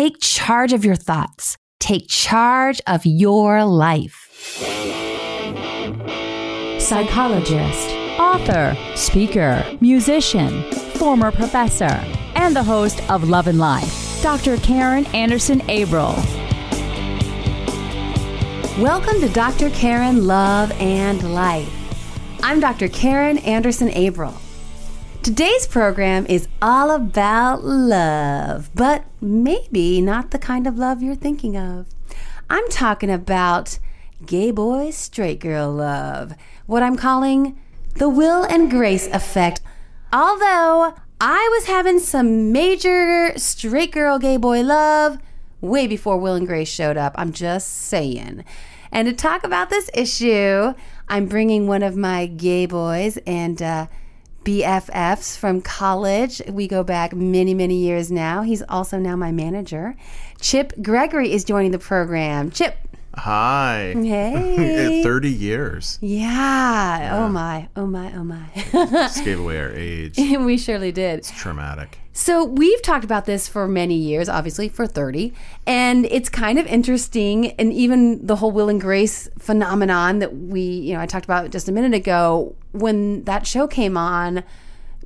Take 0.00 0.18
charge 0.18 0.72
of 0.72 0.82
your 0.82 0.96
thoughts. 0.96 1.58
Take 1.78 2.08
charge 2.08 2.80
of 2.86 3.04
your 3.04 3.66
life. 3.66 4.30
Psychologist, 6.80 7.90
author, 8.18 8.74
speaker, 8.96 9.62
musician, 9.82 10.62
former 10.94 11.30
professor, 11.30 12.02
and 12.34 12.56
the 12.56 12.62
host 12.62 13.02
of 13.10 13.28
Love 13.28 13.46
and 13.46 13.58
Life, 13.58 14.22
Dr. 14.22 14.56
Karin 14.56 15.04
Anderson 15.08 15.60
Abril. 15.68 16.16
Welcome 18.80 19.20
to 19.20 19.28
Dr. 19.28 19.68
Karin 19.68 20.26
Love 20.26 20.72
and 20.80 21.34
Life. 21.34 22.40
I'm 22.42 22.58
Dr. 22.58 22.88
Karin 22.88 23.36
Anderson 23.36 23.90
Abril. 23.90 24.34
Today's 25.22 25.66
program 25.66 26.24
is 26.30 26.48
all 26.62 26.90
about 26.90 27.62
love, 27.62 28.70
but 28.74 29.04
maybe 29.20 30.00
not 30.00 30.30
the 30.30 30.38
kind 30.38 30.66
of 30.66 30.78
love 30.78 31.02
you're 31.02 31.14
thinking 31.14 31.58
of. 31.58 31.86
I'm 32.48 32.66
talking 32.70 33.10
about 33.10 33.78
gay 34.24 34.50
boy, 34.50 34.92
straight 34.92 35.38
girl 35.38 35.70
love, 35.70 36.32
what 36.64 36.82
I'm 36.82 36.96
calling 36.96 37.60
the 37.96 38.08
Will 38.08 38.44
and 38.44 38.70
Grace 38.70 39.08
effect. 39.08 39.60
Although 40.10 40.94
I 41.20 41.48
was 41.52 41.66
having 41.66 41.98
some 41.98 42.50
major 42.50 43.36
straight 43.36 43.92
girl, 43.92 44.18
gay 44.18 44.38
boy 44.38 44.62
love 44.62 45.18
way 45.60 45.86
before 45.86 46.16
Will 46.16 46.34
and 46.34 46.46
Grace 46.46 46.70
showed 46.70 46.96
up. 46.96 47.14
I'm 47.16 47.34
just 47.34 47.68
saying. 47.68 48.42
And 48.90 49.06
to 49.06 49.12
talk 49.12 49.44
about 49.44 49.68
this 49.68 49.90
issue, 49.92 50.72
I'm 51.10 51.26
bringing 51.26 51.66
one 51.66 51.82
of 51.82 51.94
my 51.94 52.24
gay 52.24 52.64
boys 52.64 53.18
and 53.26 53.60
uh, 53.60 53.86
BFFs 54.44 55.36
from 55.36 55.60
college. 55.60 56.40
We 56.48 56.66
go 56.66 56.82
back 56.82 57.14
many, 57.14 57.54
many 57.54 57.76
years 57.76 58.10
now. 58.10 58.42
He's 58.42 58.62
also 58.62 58.98
now 58.98 59.16
my 59.16 59.32
manager. 59.32 59.96
Chip 60.40 60.72
Gregory 60.82 61.32
is 61.32 61.44
joining 61.44 61.72
the 61.72 61.78
program. 61.78 62.50
Chip. 62.50 62.76
Hi. 63.14 63.94
Hey. 64.10 65.02
30 65.02 65.30
years. 65.30 65.98
Yeah. 66.00 67.10
Oh 67.12 67.28
my. 67.28 67.68
Oh 67.76 67.86
my. 67.86 68.12
Oh 68.14 68.24
my. 68.24 68.46
Just 68.72 69.24
gave 69.24 69.40
away 69.40 69.58
our 69.60 69.70
age. 69.70 70.16
we 70.18 70.56
surely 70.58 70.92
did. 70.92 71.20
It's 71.20 71.30
traumatic. 71.30 71.98
So 72.12 72.44
we've 72.44 72.82
talked 72.82 73.04
about 73.04 73.24
this 73.24 73.48
for 73.48 73.66
many 73.68 73.94
years, 73.94 74.28
obviously 74.28 74.68
for 74.68 74.86
30, 74.86 75.32
and 75.66 76.06
it's 76.06 76.28
kind 76.28 76.58
of 76.58 76.66
interesting 76.66 77.52
and 77.52 77.72
even 77.72 78.26
the 78.26 78.36
whole 78.36 78.50
Will 78.50 78.68
and 78.68 78.80
Grace 78.80 79.28
phenomenon 79.38 80.18
that 80.18 80.36
we, 80.36 80.60
you 80.60 80.94
know, 80.94 81.00
I 81.00 81.06
talked 81.06 81.24
about 81.24 81.50
just 81.50 81.68
a 81.68 81.72
minute 81.72 81.94
ago 81.94 82.56
when 82.72 83.24
that 83.24 83.46
show 83.46 83.66
came 83.66 83.96
on 83.96 84.42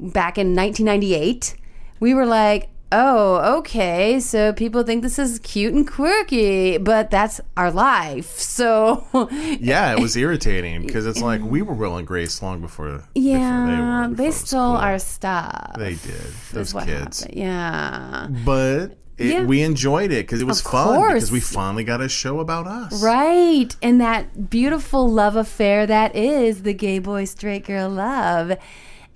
back 0.01 0.39
in 0.39 0.57
1998, 0.57 1.55
we 2.01 2.15
were 2.15 2.27
like, 2.27 2.69
oh, 2.97 3.59
okay, 3.59 4.21
so 4.21 4.53
people 4.53 4.83
think 4.85 5.03
this 5.03 5.19
is 5.19 5.39
cute 5.41 5.75
and 5.75 5.87
quirky, 5.87 6.79
but 6.79 7.11
that's 7.11 7.41
our 7.57 7.71
life. 7.71 8.39
So 8.39 9.05
Yeah, 9.61 9.93
it 9.93 10.01
was 10.01 10.17
irritating 10.25 10.87
because 10.87 11.07
it's 11.07 11.21
like 11.21 11.41
we 11.43 11.61
were 11.63 11.75
Will 11.75 11.97
and 11.97 12.07
Grace 12.07 12.41
long 12.43 12.61
before, 12.61 13.03
yeah, 13.15 13.65
before 13.65 13.77
they 13.77 13.83
were. 13.83 14.15
they, 14.15 14.31
stole 14.31 14.75
cool. 14.75 14.77
our 14.77 14.99
stuff. 14.99 15.73
They 15.79 15.95
did. 15.95 16.23
Those 16.53 16.73
kids. 16.73 17.21
happened. 17.21 17.39
Yeah. 17.39 18.29
But 18.45 18.97
it, 19.19 19.27
Yeah. 19.33 19.45
we 19.45 19.63
enjoyed 19.63 20.11
it 20.13 20.27
because 20.27 20.41
it 20.41 20.47
was 20.47 20.61
Of 20.65 20.71
fun 20.73 20.97
course. 20.97 21.13
because 21.15 21.33
we 21.33 21.41
finally 21.41 21.85
got 21.85 22.01
a 22.01 22.09
show 22.09 22.41
about 22.41 22.67
us. 22.67 23.03
Right. 23.03 23.75
And 23.83 24.01
that 24.01 24.51
beautiful 24.51 25.09
love 25.11 25.37
affair 25.37 25.87
that 25.87 26.15
is 26.17 26.63
the 26.63 26.75
gay 26.75 26.99
boy, 26.99 27.25
straight 27.25 27.65
girl 27.67 27.89
love. 27.91 28.57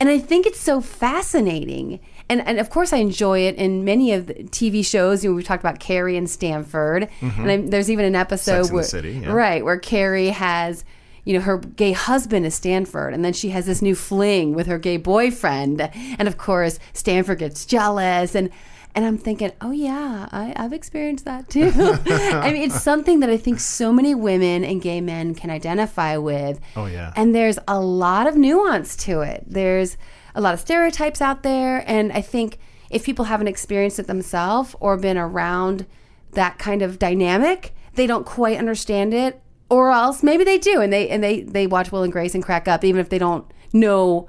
And 0.01 0.09
I 0.09 0.19
think 0.20 0.47
it's 0.47 0.61
so 0.61 0.81
fascinating. 0.81 1.98
And, 2.29 2.47
and 2.47 2.59
of 2.59 2.71
course, 2.71 2.93
I 2.93 2.98
enjoy 2.98 3.41
it 3.41 3.55
in 3.57 3.84
many 3.84 4.12
of 4.12 4.27
the 4.27 4.34
TV 4.34 4.84
shows. 4.84 5.25
You 5.25 5.31
know, 5.31 5.37
we've 5.37 5.45
talked 5.45 5.62
about 5.62 5.81
Carrie 5.81 6.17
and 6.17 6.29
Stanford. 6.29 7.09
And 7.20 7.51
I, 7.51 7.57
there's 7.57 7.91
even 7.91 8.05
an 8.05 8.15
episode 8.15 8.53
Mm-hmm. 8.53 8.62
Sex 8.65 8.73
where, 8.73 8.83
City, 8.85 9.12
yeah. 9.12 9.33
right, 9.33 9.65
where 9.65 9.79
Carrie 9.79 10.29
has, 10.29 10.85
you 11.25 11.35
know, 11.35 11.41
her 11.41 11.59
gay 11.59 11.93
husband 11.93 12.45
is 12.47 12.55
Stanford. 12.55 13.15
And 13.15 13.25
then 13.25 13.33
she 13.33 13.51
has 13.51 13.67
this 13.67 13.80
new 13.83 13.95
fling 13.95 14.55
with 14.55 14.67
her 14.67 14.79
gay 14.79 14.97
boyfriend. 14.97 15.80
And 16.19 16.29
of 16.29 16.39
course, 16.39 16.79
Stanford 16.92 17.39
gets 17.39 17.64
jealous. 17.67 18.35
And 18.35 18.51
and 18.95 19.05
I'm 19.05 19.19
thinking, 19.19 19.52
oh 19.61 19.70
yeah, 19.70 20.29
I, 20.33 20.52
I've 20.57 20.73
experienced 20.73 21.25
that 21.27 21.48
too. 21.48 21.70
I 21.77 22.51
mean, 22.52 22.63
it's 22.63 22.83
something 22.83 23.20
that 23.20 23.31
I 23.31 23.36
think 23.36 23.61
so 23.61 23.92
many 23.92 24.14
women 24.14 24.64
and 24.64 24.83
gay 24.83 25.01
men 25.01 25.35
can 25.35 25.51
identify 25.51 26.17
with. 26.17 26.58
Oh, 26.75 26.86
yeah. 26.86 27.13
And 27.14 27.33
there's 27.33 27.58
a 27.69 27.79
lot 27.79 28.27
of 28.27 28.35
nuance 28.36 28.97
to 29.05 29.20
it. 29.20 29.45
There's 29.47 29.97
a 30.39 30.41
lot 30.41 30.55
of 30.55 30.61
stereotypes 30.61 31.21
out 31.21 31.43
there. 31.43 31.85
And 31.87 32.13
I 32.13 32.23
think 32.23 32.59
if 32.91 33.05
people 33.05 33.27
haven't 33.27 33.49
experienced 33.49 33.99
it 33.99 34.07
themselves 34.07 34.75
or 34.81 34.97
been 34.97 35.19
around 35.19 35.85
that 36.33 36.59
kind 36.59 36.81
of 36.81 36.99
dynamic, 36.99 37.75
they 37.95 38.07
don't 38.07 38.25
quite 38.25 38.57
understand 38.57 39.13
it. 39.13 39.43
Or 39.69 39.91
else 39.91 40.23
maybe 40.23 40.45
they 40.45 40.57
do 40.57 40.81
and 40.81 40.91
they 40.91 41.11
and 41.11 41.23
they, 41.23 41.43
they 41.43 41.67
watch 41.67 41.93
Will 41.93 42.03
and 42.03 42.13
Grace 42.13 42.35
and 42.35 42.43
crack 42.43 42.67
up 42.69 42.85
even 42.85 43.01
if 43.01 43.11
they 43.11 43.19
don't 43.19 43.45
know 43.75 44.29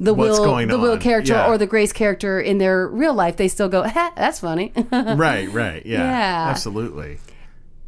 the 0.00 0.12
What's 0.12 0.40
Will 0.40 0.66
the 0.66 0.78
Will 0.78 0.98
character 0.98 1.34
yeah. 1.34 1.46
or 1.46 1.56
the 1.56 1.66
Grace 1.66 1.92
character 1.92 2.40
in 2.40 2.58
their 2.58 2.88
real 2.88 3.14
life, 3.14 3.36
they 3.36 3.46
still 3.46 3.68
go, 3.68 3.82
that's 3.84 4.40
funny. 4.40 4.72
Right, 4.90 5.48
right. 5.50 5.86
Yeah. 5.86 5.98
Yeah. 5.98 6.46
Absolutely. 6.48 7.18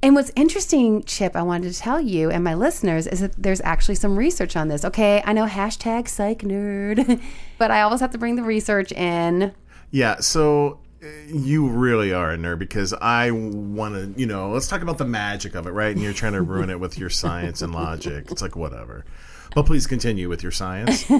And 0.04 0.14
what's 0.14 0.30
interesting, 0.36 1.02
Chip, 1.04 1.34
I 1.34 1.40
wanted 1.40 1.72
to 1.72 1.78
tell 1.78 1.98
you 1.98 2.30
and 2.30 2.44
my 2.44 2.52
listeners 2.52 3.06
is 3.06 3.20
that 3.20 3.42
there's 3.42 3.62
actually 3.62 3.94
some 3.94 4.18
research 4.18 4.54
on 4.54 4.68
this. 4.68 4.84
Okay, 4.84 5.22
I 5.24 5.32
know 5.32 5.46
hashtag 5.46 6.08
psych 6.08 6.40
nerd, 6.40 7.22
but 7.58 7.70
I 7.70 7.80
always 7.80 8.00
have 8.00 8.10
to 8.10 8.18
bring 8.18 8.36
the 8.36 8.42
research 8.42 8.92
in. 8.92 9.54
Yeah, 9.92 10.20
so 10.20 10.80
uh, 11.02 11.06
you 11.28 11.68
really 11.68 12.12
are 12.12 12.32
a 12.32 12.36
nerd 12.36 12.58
because 12.58 12.92
I 12.92 13.30
want 13.30 13.94
to, 13.94 14.20
you 14.20 14.26
know, 14.26 14.50
let's 14.50 14.68
talk 14.68 14.82
about 14.82 14.98
the 14.98 15.06
magic 15.06 15.54
of 15.54 15.66
it, 15.66 15.70
right? 15.70 15.92
And 15.92 16.04
you're 16.04 16.12
trying 16.12 16.34
to 16.34 16.42
ruin 16.42 16.68
it 16.68 16.78
with 16.78 16.98
your 16.98 17.08
science 17.22 17.62
and 17.62 17.74
logic. 17.74 18.30
It's 18.30 18.42
like, 18.42 18.56
whatever. 18.56 19.06
But 19.54 19.66
please 19.66 19.86
continue 19.86 20.28
with 20.28 20.42
your 20.42 20.52
science. 20.52 21.04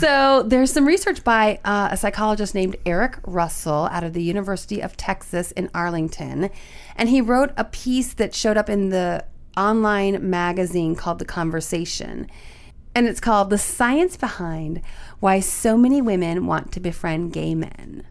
So 0.00 0.42
there's 0.44 0.72
some 0.72 0.86
research 0.86 1.24
by 1.24 1.58
uh, 1.64 1.88
a 1.90 1.96
psychologist 1.96 2.54
named 2.54 2.76
Eric 2.86 3.18
Russell 3.26 3.88
out 3.90 4.04
of 4.04 4.12
the 4.12 4.22
University 4.22 4.80
of 4.80 4.96
Texas 4.96 5.52
in 5.52 5.70
Arlington. 5.74 6.50
And 6.98 7.08
he 7.08 7.20
wrote 7.20 7.52
a 7.56 7.64
piece 7.64 8.12
that 8.14 8.34
showed 8.34 8.56
up 8.56 8.68
in 8.68 8.90
the 8.90 9.24
online 9.56 10.28
magazine 10.28 10.96
called 10.96 11.20
The 11.20 11.24
Conversation. 11.24 12.28
And 12.94 13.06
it's 13.06 13.20
called 13.20 13.50
The 13.50 13.58
Science 13.58 14.16
Behind 14.16 14.82
Why 15.20 15.38
So 15.38 15.78
Many 15.78 16.02
Women 16.02 16.46
Want 16.46 16.72
to 16.72 16.80
Befriend 16.80 17.32
Gay 17.32 17.54
Men. 17.54 18.04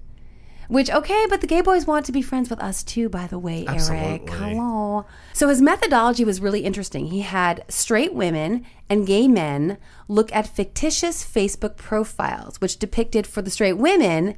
Which, 0.69 0.89
okay, 0.89 1.25
but 1.29 1.39
the 1.39 1.47
gay 1.47 1.61
boys 1.61 1.87
want 1.87 2.05
to 2.07 2.11
be 2.11 2.21
friends 2.21 2.49
with 2.49 2.61
us 2.61 2.83
too, 2.83 3.07
by 3.07 3.27
the 3.27 3.39
way, 3.39 3.65
Eric. 3.67 3.79
Absolutely. 3.79 4.31
Hello. 4.33 5.05
So 5.31 5.47
his 5.47 5.61
methodology 5.61 6.25
was 6.25 6.41
really 6.41 6.61
interesting. 6.61 7.07
He 7.07 7.21
had 7.21 7.63
straight 7.69 8.13
women 8.13 8.65
and 8.89 9.07
gay 9.07 9.27
men 9.29 9.77
look 10.09 10.33
at 10.33 10.47
fictitious 10.47 11.25
Facebook 11.25 11.77
profiles, 11.77 12.59
which 12.59 12.79
depicted 12.79 13.25
for 13.25 13.41
the 13.41 13.49
straight 13.49 13.77
women, 13.77 14.35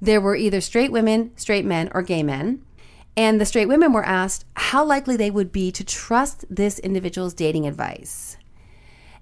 there 0.00 0.20
were 0.20 0.34
either 0.34 0.60
straight 0.60 0.90
women, 0.90 1.30
straight 1.36 1.64
men, 1.64 1.90
or 1.94 2.02
gay 2.02 2.22
men. 2.24 2.64
And 3.16 3.40
the 3.40 3.46
straight 3.46 3.66
women 3.66 3.92
were 3.92 4.04
asked 4.04 4.44
how 4.54 4.84
likely 4.84 5.16
they 5.16 5.30
would 5.30 5.52
be 5.52 5.70
to 5.72 5.84
trust 5.84 6.44
this 6.48 6.78
individual's 6.78 7.34
dating 7.34 7.66
advice. 7.66 8.36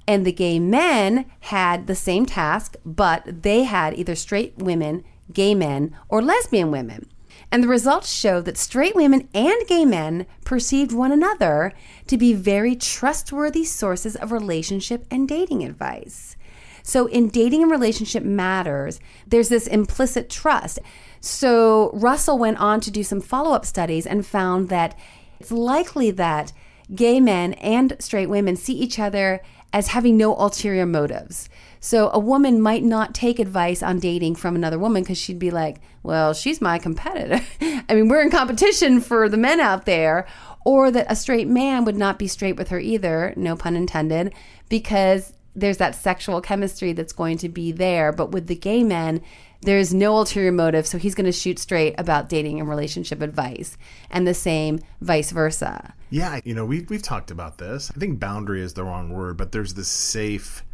And 0.07 0.25
the 0.25 0.33
gay 0.33 0.59
men 0.59 1.27
had 1.41 1.87
the 1.87 1.95
same 1.95 2.25
task, 2.25 2.77
but 2.85 3.43
they 3.43 3.65
had 3.65 3.95
either 3.99 4.15
straight 4.15 4.57
women, 4.57 5.05
gay 5.33 5.55
men, 5.55 5.95
or 6.09 6.23
lesbian 6.23 6.71
women. 6.71 7.07
And 7.51 7.63
the 7.63 7.69
results 7.69 8.13
showed 8.13 8.45
that 8.45 8.59
straight 8.59 8.95
women 8.95 9.29
and 9.33 9.67
gay 9.67 9.85
men 9.85 10.27
perceived 10.45 10.93
one 10.93 11.13
another 11.13 11.73
to 12.07 12.19
be 12.19 12.35
very 12.35 12.77
trustworthy 12.77 13.65
sources 13.65 14.17
of 14.17 14.33
relationship 14.33 15.07
and 15.11 15.29
dating 15.29 15.65
advice. 15.65 16.37
So, 16.83 17.07
in 17.07 17.29
dating 17.29 17.63
and 17.63 17.71
relationship 17.71 18.23
matters, 18.23 18.99
there's 19.27 19.51
this 19.51 19.67
implicit 19.67 20.31
trust. 20.31 20.79
So, 21.21 21.91
Russell 21.95 22.39
went 22.39 22.59
on 22.59 22.81
to 22.81 22.91
do 22.91 23.03
some 23.03 23.21
follow 23.21 23.53
up 23.53 23.67
studies 23.67 24.07
and 24.07 24.27
found 24.27 24.69
that 24.69 24.97
it's 25.41 25.53
likely 25.53 26.11
that 26.13 26.53
gay 26.95 27.21
men 27.21 27.55
and 27.55 27.97
straight 27.99 28.29
women 28.29 28.57
see 28.57 28.75
each 28.75 28.99
other 28.99 29.41
as 29.73 29.89
having 29.89 30.17
no 30.17 30.35
ulterior 30.37 30.87
motives. 30.87 31.49
So 31.81 32.11
a 32.13 32.19
woman 32.19 32.61
might 32.61 32.83
not 32.83 33.15
take 33.15 33.39
advice 33.39 33.83
on 33.83 34.01
dating 34.01 34.37
from 34.37 34.57
another 34.57 34.79
woman 34.79 35.03
because 35.03 35.19
she'd 35.19 35.39
be 35.39 35.51
like, 35.51 35.81
well, 36.03 36.33
she's 36.33 36.61
my 36.61 36.79
competitor. 36.79 37.45
I 37.89 37.95
mean, 37.95 38.09
we're 38.09 38.23
in 38.23 38.31
competition 38.31 39.01
for 39.01 39.29
the 39.29 39.37
men 39.37 39.61
out 39.61 39.85
there. 39.85 40.27
Or 40.65 40.91
that 40.91 41.07
a 41.09 41.17
straight 41.17 41.49
man 41.49 41.85
would 41.85 41.97
not 41.97 42.19
be 42.19 42.27
straight 42.27 42.57
with 42.57 42.69
her 42.69 42.81
either, 42.81 43.33
no 43.37 43.57
pun 43.57 43.75
intended, 43.75 44.35
because 44.69 45.33
there's 45.59 45.79
that 45.79 45.95
sexual 45.95 46.41
chemistry 46.41 46.93
that's 46.93 47.13
going 47.13 47.39
to 47.39 47.49
be 47.49 47.73
there. 47.73 48.13
But 48.13 48.31
with 48.31 48.47
the 48.47 48.55
gay 48.55 48.83
men, 48.83 49.23
there's 49.63 49.93
no 49.93 50.17
ulterior 50.17 50.53
motive. 50.53 50.87
So 50.87 50.99
he's 50.99 51.15
going 51.15 51.27
to 51.27 51.33
shoot 51.33 51.59
straight 51.59 51.95
about 51.99 52.29
dating 52.29 52.61
and 52.61 52.69
relationship 52.69 53.21
advice, 53.21 53.77
and 54.11 54.27
the 54.27 54.35
same 54.35 54.81
vice 55.01 55.31
versa. 55.31 55.95
Yeah, 56.11 56.41
you 56.45 56.55
know, 56.55 56.65
we've 56.65 56.89
we've 56.89 57.03
talked 57.03 57.31
about 57.31 57.59
this. 57.59 57.91
I 57.95 57.99
think 57.99 58.21
boundary 58.21 58.63
is 58.63 58.75
the 58.75 58.85
wrong 58.85 59.11
word, 59.11 59.37
but 59.37 59.53
there's 59.53 59.75
this 59.75 59.89
safe 59.89 60.65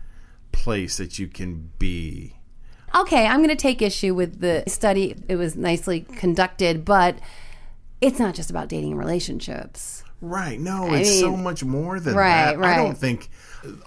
place 0.52 0.98
that 0.98 1.18
you 1.18 1.26
can 1.26 1.72
be 1.78 2.36
okay, 2.94 3.26
I'm 3.26 3.38
going 3.38 3.48
to 3.48 3.56
take 3.56 3.82
issue 3.82 4.14
with 4.14 4.40
the 4.40 4.62
study. 4.68 5.16
It 5.28 5.36
was 5.36 5.56
nicely 5.56 6.02
conducted, 6.02 6.84
but 6.84 7.18
it's 8.00 8.18
not 8.18 8.34
just 8.34 8.50
about 8.50 8.68
dating 8.68 8.92
and 8.92 9.00
relationships. 9.00 10.03
Right. 10.24 10.58
No, 10.58 10.92
it's 10.94 11.20
so 11.20 11.36
much 11.36 11.62
more 11.62 12.00
than 12.00 12.14
right, 12.14 12.56
that. 12.56 12.64
I 12.64 12.76
don't 12.76 12.96
think 12.96 13.28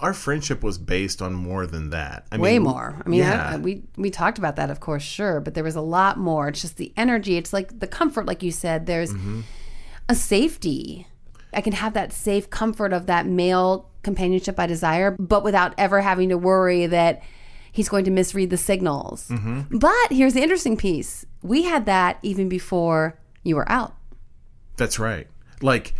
our 0.00 0.14
friendship 0.14 0.62
was 0.62 0.78
based 0.78 1.20
on 1.20 1.34
more 1.34 1.66
than 1.66 1.90
that. 1.90 2.26
I 2.32 2.38
Way 2.38 2.54
mean, 2.58 2.62
more. 2.62 3.02
I 3.04 3.08
mean, 3.08 3.20
yeah. 3.20 3.50
I, 3.54 3.56
we 3.56 3.82
we 3.96 4.10
talked 4.10 4.38
about 4.38 4.56
that, 4.56 4.70
of 4.70 4.80
course, 4.80 5.02
sure, 5.02 5.40
but 5.40 5.54
there 5.54 5.64
was 5.64 5.76
a 5.76 5.80
lot 5.80 6.16
more. 6.18 6.48
It's 6.48 6.62
just 6.62 6.76
the 6.76 6.92
energy. 6.96 7.36
It's 7.36 7.52
like 7.52 7.80
the 7.80 7.86
comfort, 7.86 8.26
like 8.26 8.42
you 8.42 8.52
said. 8.52 8.86
There's 8.86 9.12
Mm-hmm. 9.12 9.40
a 10.08 10.14
safety. 10.14 11.06
I 11.52 11.60
can 11.60 11.72
have 11.72 11.94
that 11.94 12.12
safe 12.12 12.50
comfort 12.50 12.92
of 12.92 13.06
that 13.06 13.26
male 13.26 13.88
companionship 14.02 14.58
I 14.60 14.66
desire, 14.66 15.16
but 15.18 15.42
without 15.42 15.74
ever 15.78 16.00
having 16.00 16.28
to 16.28 16.38
worry 16.38 16.86
that 16.86 17.22
he's 17.72 17.88
going 17.88 18.04
to 18.04 18.10
misread 18.10 18.50
the 18.50 18.56
signals. 18.56 19.28
Mm-hmm. 19.28 19.78
But 19.78 20.12
here's 20.12 20.34
the 20.34 20.42
interesting 20.42 20.76
piece: 20.76 21.24
we 21.42 21.62
had 21.64 21.86
that 21.86 22.18
even 22.22 22.48
before 22.48 23.18
you 23.44 23.56
were 23.56 23.70
out. 23.70 23.94
That's 24.76 24.98
right. 24.98 25.26
Like 25.62 25.94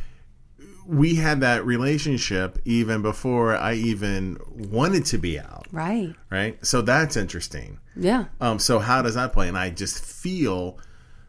we 0.89 1.17
had 1.17 1.43
that 1.43 1.67
relationship 1.67 2.59
even 2.65 3.03
before 3.03 3.55
I 3.55 3.75
even 3.75 4.39
wanted 4.57 5.05
to 5.07 5.19
be 5.19 5.39
out. 5.39 5.67
Right. 5.71 6.15
Right. 6.31 6.65
So 6.65 6.81
that's 6.81 7.15
interesting. 7.15 7.79
Yeah. 7.95 8.25
Um, 8.41 8.59
so 8.59 8.79
how 8.79 9.03
does 9.03 9.15
that 9.15 9.35
play? 9.35 9.49
And 9.49 9.59
I 9.59 9.69
just 9.69 10.03
feel 10.03 10.79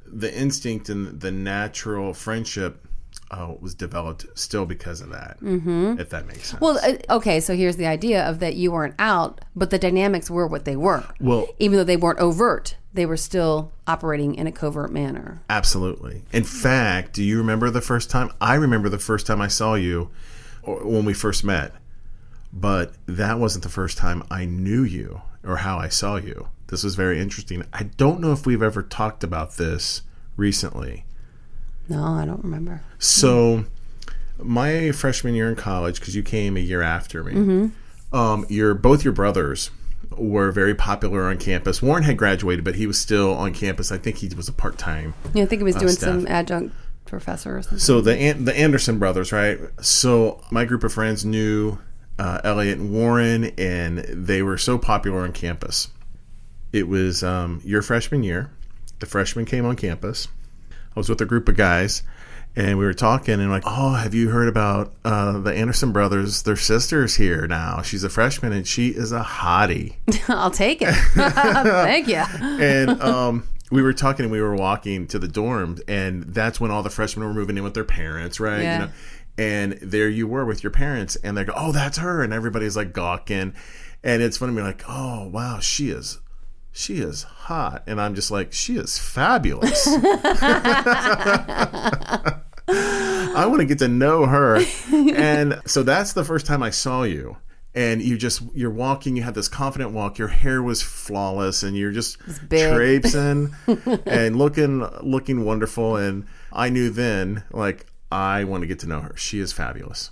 the 0.06 0.34
instinct 0.34 0.88
and 0.88 1.20
the 1.20 1.32
natural 1.32 2.14
friendship 2.14 2.88
uh, 3.32 3.54
was 3.60 3.76
developed 3.76 4.26
still 4.34 4.66
because 4.66 5.02
of 5.02 5.10
that. 5.10 5.38
Mm-hmm. 5.42 6.00
If 6.00 6.10
that 6.12 6.26
makes 6.26 6.50
sense. 6.52 6.62
Well, 6.62 6.80
uh, 6.82 7.16
okay, 7.18 7.42
so 7.42 7.54
here's 7.54 7.76
the 7.76 7.86
idea 7.86 8.26
of 8.28 8.40
that 8.40 8.56
you 8.56 8.72
weren't 8.72 8.96
out, 8.98 9.42
but 9.58 9.72
the 9.72 9.78
dynamics 9.78 10.32
were 10.32 10.48
what 10.48 10.64
they 10.64 10.78
were. 10.78 11.04
Well- 11.20 11.48
even 11.60 11.78
though 11.78 11.84
they 11.84 11.98
weren't 11.98 12.20
overt, 12.20 12.78
they 12.94 13.06
were 13.06 13.18
still 13.18 13.72
operating 13.88 14.36
in 14.36 14.48
a 14.48 14.52
covert 14.52 14.92
manner. 14.92 15.42
Absolutely. 15.50 16.24
In 16.32 16.44
fact, 16.44 17.14
do 17.14 17.24
you 17.24 17.38
remember 17.38 17.70
the 17.70 17.82
first 17.82 18.10
time? 18.10 18.32
I 18.42 18.56
remember 18.56 18.90
the 18.90 19.00
first 19.00 19.28
time 19.28 19.42
I 19.42 19.48
saw 19.48 19.76
you 19.76 20.10
when 20.64 21.06
we 21.06 21.14
first 21.14 21.44
met, 21.44 21.72
but 22.52 22.94
that 23.06 23.40
wasn't 23.40 23.64
the 23.64 23.70
first 23.70 23.98
time 23.98 24.24
I 24.32 24.46
knew 24.46 24.84
you 24.84 25.22
or 25.46 25.58
how 25.58 25.78
I 25.78 25.90
saw 25.90 26.16
you. 26.16 26.50
This 26.68 26.84
was 26.84 26.96
very 26.96 27.20
interesting. 27.20 27.64
I 27.74 27.84
don't 27.84 28.20
know 28.20 28.32
if 28.32 28.46
we've 28.46 28.62
ever 28.62 28.84
talked 28.84 29.24
about 29.24 29.58
this 29.58 30.02
recently. 30.36 31.06
No, 31.88 32.04
I 32.04 32.26
don't 32.26 32.44
remember. 32.44 32.82
So, 33.00 33.66
my 34.38 34.92
freshman 34.92 35.34
year 35.34 35.50
in 35.50 35.56
college, 35.56 36.00
because 36.00 36.16
you 36.16 36.22
came 36.22 36.56
a 36.56 36.60
year 36.60 36.84
after 36.84 37.24
me, 37.24 37.72
um, 38.14 38.46
your 38.50 38.76
both 38.76 39.04
your 39.04 39.14
brothers 39.14 39.72
were 40.12 40.52
very 40.52 40.74
popular 40.76 41.24
on 41.30 41.38
campus. 41.38 41.82
Warren 41.82 42.04
had 42.04 42.18
graduated, 42.18 42.66
but 42.66 42.76
he 42.76 42.88
was 42.88 43.00
still 43.00 43.34
on 43.34 43.54
campus. 43.54 43.92
I 43.92 43.98
think 43.98 44.18
he 44.18 44.30
was 44.36 44.48
a 44.50 44.54
part 44.54 44.78
time. 44.78 45.14
Yeah, 45.34 45.44
I 45.44 45.46
think 45.46 45.60
he 45.62 45.64
was 45.64 45.76
doing 45.76 45.88
Uh, 45.90 45.92
staff. 45.92 46.10
some 46.10 46.28
adjunct 46.28 46.76
professor 47.06 47.58
or 47.58 47.62
something. 47.62 47.80
So 47.80 48.02
the 48.02 48.16
An- 48.16 48.46
the 48.46 48.56
Anderson 48.58 49.00
brothers, 49.00 49.32
right? 49.32 49.60
So 49.82 50.42
my 50.52 50.66
group 50.66 50.84
of 50.84 50.94
friends 50.94 51.26
knew 51.26 51.78
uh, 52.18 52.42
Elliot 52.44 52.78
and 52.80 52.92
Warren, 52.92 53.46
and 53.58 54.00
they 54.00 54.42
were 54.44 54.58
so 54.58 54.78
popular 54.78 55.20
on 55.22 55.32
campus. 55.32 55.88
It 56.74 56.88
was 56.88 57.24
um, 57.24 57.62
your 57.64 57.82
freshman 57.82 58.24
year. 58.24 58.52
The 59.00 59.06
freshmen 59.06 59.46
came 59.46 59.66
on 59.66 59.76
campus. 59.78 60.28
I 60.72 61.00
was 61.00 61.08
with 61.08 61.22
a 61.22 61.26
group 61.26 61.48
of 61.48 61.56
guys, 61.56 62.04
and 62.56 62.78
we 62.78 62.86
were 62.86 62.94
talking, 62.94 63.36
and 63.36 63.50
like, 63.50 63.64
oh, 63.66 63.94
have 63.94 64.14
you 64.14 64.30
heard 64.30 64.48
about 64.48 64.94
uh, 65.06 65.40
the 65.40 65.54
Anderson 65.54 65.92
brothers? 65.92 66.44
Their 66.44 66.56
sister's 66.56 67.16
here 67.16 67.48
now. 67.48 67.82
She's 67.82 68.04
a 68.04 68.10
freshman, 68.10 68.52
and 68.54 68.68
she 68.68 68.90
is 68.90 69.12
a 69.12 69.22
hottie 69.22 69.96
I'll 70.28 70.52
take 70.52 70.82
it. 70.82 70.94
Thank 71.14 72.08
you. 72.08 72.24
and 72.42 73.02
um, 73.02 73.48
we 73.72 73.82
were 73.82 73.94
talking 73.94 74.24
and 74.24 74.32
we 74.32 74.42
were 74.42 74.56
walking 74.56 75.08
to 75.08 75.20
the 75.20 75.28
dorm, 75.28 75.78
and 75.88 76.24
that's 76.24 76.60
when 76.60 76.72
all 76.72 76.84
the 76.84 76.90
freshmen 76.90 77.28
were 77.28 77.34
moving 77.34 77.58
in 77.58 77.64
with 77.64 77.74
their 77.76 77.84
parents, 77.84 78.40
right? 78.40 78.62
Yeah. 78.62 78.74
You 78.80 78.86
know, 78.86 78.92
and 79.38 79.74
there 79.82 80.10
you 80.10 80.28
were 80.28 80.44
with 80.46 80.64
your 80.64 80.72
parents, 80.72 81.16
and 81.18 81.38
they 81.38 81.46
go, 81.46 81.54
"Oh, 81.56 81.72
that's 81.72 81.98
her," 82.00 82.22
and 82.24 82.34
everybody's 82.34 82.76
like 82.76 82.92
gawking, 82.94 83.54
and 84.04 84.22
it's 84.22 84.38
funny, 84.38 84.54
we're 84.54 84.64
like, 84.64 84.84
"Oh, 84.88 85.28
wow, 85.28 85.60
she 85.60 85.90
is." 85.90 86.20
She 86.72 87.00
is 87.00 87.24
hot, 87.24 87.84
and 87.88 88.00
I'm 88.00 88.14
just 88.16 88.30
like, 88.32 88.54
she 88.54 88.78
is 88.78 89.00
fabulous. 89.00 89.88
I 93.40 93.46
want 93.46 93.62
to 93.62 93.66
get 93.66 93.80
to 93.80 93.88
know 93.88 94.26
her, 94.26 94.58
and 94.94 95.62
so 95.66 95.84
that's 95.84 96.14
the 96.14 96.24
first 96.24 96.46
time 96.46 96.62
I 96.62 96.70
saw 96.70 97.04
you. 97.04 97.38
And 97.76 98.02
you 98.02 98.18
just 98.18 98.42
you're 98.54 98.72
walking. 98.72 99.16
You 99.16 99.24
had 99.24 99.36
this 99.36 99.48
confident 99.48 99.92
walk. 99.92 100.18
Your 100.18 100.28
hair 100.28 100.62
was 100.62 100.82
flawless, 100.82 101.64
and 101.64 101.78
you're 101.78 101.92
just 101.92 102.18
traipsing 102.50 103.56
and 104.06 104.36
looking 104.36 104.80
looking 105.02 105.46
wonderful. 105.46 105.96
And 105.96 106.26
I 106.52 106.70
knew 106.70 106.90
then, 106.90 107.44
like, 107.52 107.86
I 108.12 108.44
want 108.44 108.62
to 108.62 108.68
get 108.68 108.80
to 108.80 108.88
know 108.88 109.02
her. 109.02 109.16
She 109.16 109.40
is 109.40 109.54
fabulous. 109.54 110.12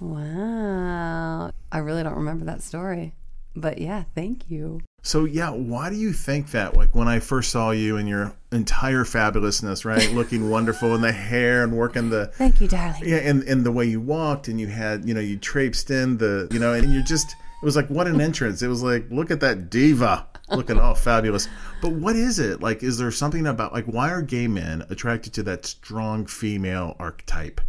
Wow. 0.00 1.50
I 1.72 1.78
really 1.78 2.02
don't 2.02 2.14
remember 2.14 2.44
that 2.44 2.62
story. 2.62 3.14
But 3.60 3.78
yeah, 3.78 4.04
thank 4.14 4.50
you. 4.50 4.82
So 5.02 5.24
yeah, 5.24 5.50
why 5.50 5.90
do 5.90 5.96
you 5.96 6.12
think 6.12 6.50
that? 6.50 6.76
Like 6.76 6.94
when 6.94 7.08
I 7.08 7.20
first 7.20 7.50
saw 7.50 7.70
you 7.70 7.96
in 7.96 8.06
your 8.06 8.34
entire 8.52 9.04
fabulousness, 9.04 9.84
right, 9.84 10.12
looking 10.14 10.50
wonderful, 10.50 10.94
in 10.94 11.00
the 11.00 11.12
hair 11.12 11.62
and 11.62 11.76
working 11.76 12.10
the 12.10 12.26
Thank 12.26 12.60
you, 12.60 12.68
darling. 12.68 13.02
yeah, 13.08 13.16
and 13.16 13.42
and 13.44 13.64
the 13.64 13.72
way 13.72 13.84
you 13.86 14.00
walked, 14.00 14.48
and 14.48 14.60
you 14.60 14.66
had 14.66 15.06
you 15.08 15.14
know 15.14 15.20
you 15.20 15.36
traipsed 15.38 15.90
in 15.90 16.18
the 16.18 16.48
you 16.50 16.58
know, 16.58 16.74
and 16.74 16.92
you're 16.92 17.02
just 17.02 17.30
it 17.30 17.64
was 17.64 17.76
like 17.76 17.88
what 17.88 18.06
an 18.06 18.20
entrance. 18.20 18.62
It 18.62 18.68
was 18.68 18.82
like 18.82 19.06
look 19.10 19.30
at 19.30 19.40
that 19.40 19.70
diva 19.70 20.26
looking 20.50 20.78
all 20.78 20.94
fabulous. 20.94 21.48
But 21.80 21.92
what 21.92 22.16
is 22.16 22.38
it 22.38 22.60
like? 22.60 22.82
Is 22.82 22.98
there 22.98 23.10
something 23.10 23.46
about 23.46 23.72
like 23.72 23.86
why 23.86 24.10
are 24.10 24.22
gay 24.22 24.48
men 24.48 24.84
attracted 24.90 25.32
to 25.34 25.42
that 25.44 25.66
strong 25.66 26.26
female 26.26 26.96
archetype? 26.98 27.60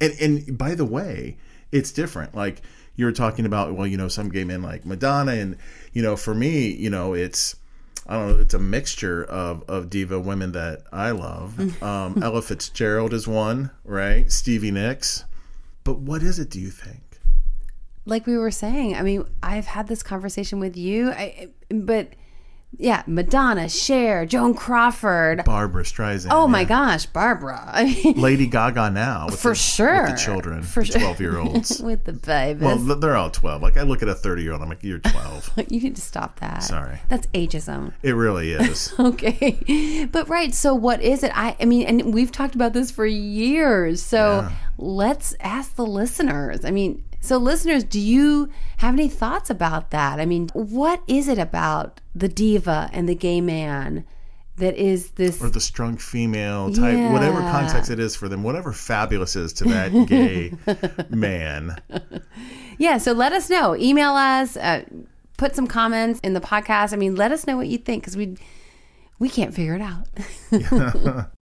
And 0.00 0.14
and 0.20 0.58
by 0.58 0.74
the 0.74 0.84
way, 0.84 1.38
it's 1.72 1.92
different. 1.92 2.34
Like 2.34 2.62
you 2.96 3.04
were 3.04 3.12
talking 3.12 3.46
about, 3.46 3.74
well, 3.74 3.86
you 3.86 3.96
know, 3.96 4.08
some 4.08 4.28
gay 4.28 4.44
men 4.44 4.62
like 4.62 4.84
Madonna, 4.84 5.32
and 5.32 5.56
you 5.92 6.02
know, 6.02 6.16
for 6.16 6.34
me, 6.34 6.68
you 6.68 6.90
know, 6.90 7.14
it's 7.14 7.56
I 8.06 8.14
don't 8.14 8.28
know, 8.28 8.38
it's 8.40 8.54
a 8.54 8.58
mixture 8.58 9.24
of 9.24 9.62
of 9.68 9.90
diva 9.90 10.20
women 10.20 10.52
that 10.52 10.82
I 10.92 11.10
love. 11.10 11.82
Um, 11.82 12.18
Ella 12.22 12.42
Fitzgerald 12.42 13.12
is 13.12 13.26
one, 13.26 13.70
right? 13.84 14.30
Stevie 14.30 14.70
Nicks. 14.70 15.24
But 15.84 15.98
what 15.98 16.22
is 16.22 16.38
it? 16.38 16.48
Do 16.48 16.60
you 16.60 16.70
think? 16.70 17.00
like 18.06 18.26
we 18.26 18.36
were 18.36 18.50
saying, 18.50 18.96
I 18.96 19.02
mean, 19.02 19.24
I've 19.42 19.66
had 19.66 19.88
this 19.88 20.02
conversation 20.02 20.60
with 20.60 20.76
you, 20.76 21.10
I, 21.10 21.48
but 21.70 22.08
yeah, 22.78 23.02
Madonna, 23.06 23.68
Cher, 23.68 24.26
Joan 24.26 24.54
Crawford. 24.54 25.44
Barbra 25.44 25.82
Streisand. 25.84 26.28
Oh 26.30 26.46
my 26.48 26.60
yeah. 26.60 26.68
gosh, 26.68 27.06
Barbara. 27.06 27.62
I 27.72 27.84
mean, 28.04 28.20
Lady 28.20 28.46
Gaga 28.46 28.90
now 28.90 29.26
with 29.26 29.40
For 29.40 29.50
the, 29.50 29.54
sure. 29.54 30.02
with 30.02 30.10
the 30.12 30.16
children, 30.16 30.62
For 30.62 30.84
twelve 30.84 31.20
year 31.20 31.38
olds. 31.38 31.80
with 31.84 32.04
the 32.04 32.12
babies. 32.12 32.62
well, 32.62 32.76
they're 32.78 33.16
all 33.16 33.30
twelve. 33.30 33.62
Like 33.62 33.76
I 33.76 33.82
look 33.82 34.02
at 34.02 34.08
a 34.08 34.14
thirty 34.14 34.42
year 34.42 34.52
old, 34.52 34.62
I'm 34.62 34.68
like, 34.68 34.82
you're 34.82 34.98
twelve. 34.98 35.50
you 35.68 35.80
need 35.80 35.96
to 35.96 36.02
stop 36.02 36.40
that. 36.40 36.62
Sorry. 36.62 36.98
That's 37.08 37.26
ageism. 37.28 37.92
it 38.02 38.12
really 38.12 38.52
is. 38.52 38.92
Okay. 38.98 40.08
But 40.10 40.28
right, 40.28 40.54
so 40.54 40.74
what 40.74 41.00
is 41.02 41.22
it? 41.22 41.30
I 41.34 41.56
I 41.60 41.64
mean, 41.64 41.86
and 41.86 42.12
we've 42.14 42.32
talked 42.32 42.54
about 42.54 42.72
this 42.72 42.90
for 42.90 43.06
years. 43.06 44.02
So 44.02 44.40
Yeah. 44.48 44.52
let's 44.78 45.34
ask 45.40 45.74
the 45.76 45.86
listeners. 45.86 46.64
I 46.64 46.70
mean, 46.70 47.04
so 47.24 47.38
listeners, 47.38 47.84
do 47.84 47.98
you 47.98 48.50
have 48.76 48.94
any 48.94 49.08
thoughts 49.08 49.48
about 49.48 49.90
that? 49.90 50.20
I 50.20 50.26
mean, 50.26 50.50
what 50.52 51.02
is 51.06 51.26
it 51.26 51.38
about 51.38 52.00
the 52.14 52.28
diva 52.28 52.90
and 52.92 53.08
the 53.08 53.14
gay 53.14 53.40
man 53.40 54.04
that 54.56 54.76
is 54.76 55.12
this 55.12 55.42
or 55.42 55.48
the 55.48 55.60
strong 55.60 55.96
female 55.96 56.72
type, 56.72 57.10
whatever 57.12 57.40
context 57.40 57.90
it 57.90 57.98
is 57.98 58.14
for 58.14 58.28
them, 58.28 58.42
whatever 58.42 58.72
fabulous 58.72 59.36
is 59.36 59.52
to 59.54 59.64
that 59.64 60.06
gay 60.06 60.52
man. 61.08 61.76
Yeah, 62.78 62.98
so 62.98 63.12
let 63.12 63.32
us 63.32 63.48
know. 63.48 63.74
Email 63.74 64.12
us, 64.12 64.56
uh, 64.56 64.84
put 65.38 65.56
some 65.56 65.66
comments 65.66 66.20
in 66.22 66.34
the 66.34 66.40
podcast. 66.40 66.92
I 66.92 66.96
mean, 66.96 67.16
let 67.16 67.32
us 67.32 67.46
know 67.46 67.56
what 67.56 67.68
you 67.68 67.78
think 67.78 68.04
cuz 68.04 68.16
we 68.16 68.36
we 69.18 69.28
can't 69.28 69.54
figure 69.54 69.74
it 69.74 69.82
out. 69.82 70.06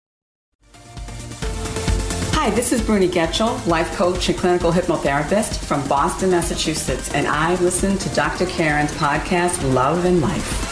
Hi, 2.48 2.56
this 2.56 2.72
is 2.72 2.82
Bruni 2.82 3.10
Getchell, 3.10 3.68
life 3.68 3.94
coach 3.94 4.30
and 4.30 4.38
clinical 4.38 4.72
hypnotherapist 4.72 5.58
from 5.58 5.86
Boston, 5.90 6.32
Massachusetts, 6.32 7.14
and 7.14 7.28
I 7.28 7.56
listen 7.56 7.98
to 7.98 8.10
Dr. 8.16 8.46
Karin's 8.46 8.94
podcast, 8.94 9.74
Love 9.74 10.06
and 10.06 10.22
Life. 10.22 10.64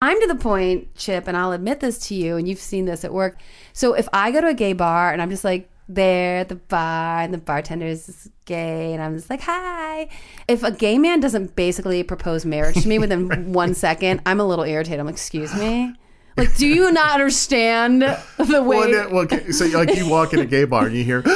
I'm 0.00 0.18
to 0.18 0.26
the 0.28 0.34
point, 0.36 0.94
Chip, 0.94 1.28
and 1.28 1.36
I'll 1.36 1.52
admit 1.52 1.80
this 1.80 1.98
to 2.08 2.14
you, 2.14 2.38
and 2.38 2.48
you've 2.48 2.58
seen 2.58 2.86
this 2.86 3.04
at 3.04 3.12
work. 3.12 3.38
So 3.74 3.92
if 3.92 4.08
I 4.14 4.30
go 4.30 4.40
to 4.40 4.46
a 4.46 4.54
gay 4.54 4.72
bar 4.72 5.12
and 5.12 5.20
I'm 5.20 5.28
just 5.28 5.44
like 5.44 5.68
there 5.90 6.38
at 6.38 6.48
the 6.48 6.54
bar, 6.54 7.20
and 7.20 7.34
the 7.34 7.38
bartender 7.38 7.84
is 7.84 8.30
gay, 8.46 8.94
and 8.94 9.02
I'm 9.02 9.14
just 9.14 9.28
like, 9.28 9.42
hi. 9.42 10.08
If 10.48 10.62
a 10.62 10.72
gay 10.72 10.96
man 10.96 11.20
doesn't 11.20 11.54
basically 11.54 12.02
propose 12.02 12.46
marriage 12.46 12.80
to 12.80 12.88
me 12.88 12.98
within 12.98 13.52
one 13.52 13.74
second, 13.74 14.22
I'm 14.24 14.40
a 14.40 14.44
little 14.46 14.64
irritated. 14.64 15.00
I'm 15.00 15.04
like, 15.04 15.16
excuse 15.16 15.54
me? 15.54 15.94
Like, 16.38 16.56
do 16.56 16.68
you 16.68 16.92
not 16.92 17.14
understand 17.14 18.02
the 18.02 18.62
way? 18.62 18.78
Well, 18.78 18.90
no, 18.90 19.08
well, 19.10 19.24
okay, 19.24 19.50
so 19.50 19.66
like 19.66 19.96
you 19.96 20.08
walk 20.08 20.32
in 20.32 20.38
a 20.38 20.46
gay 20.46 20.64
bar 20.64 20.86
and 20.86 20.94
you 20.94 21.02
hear, 21.02 21.22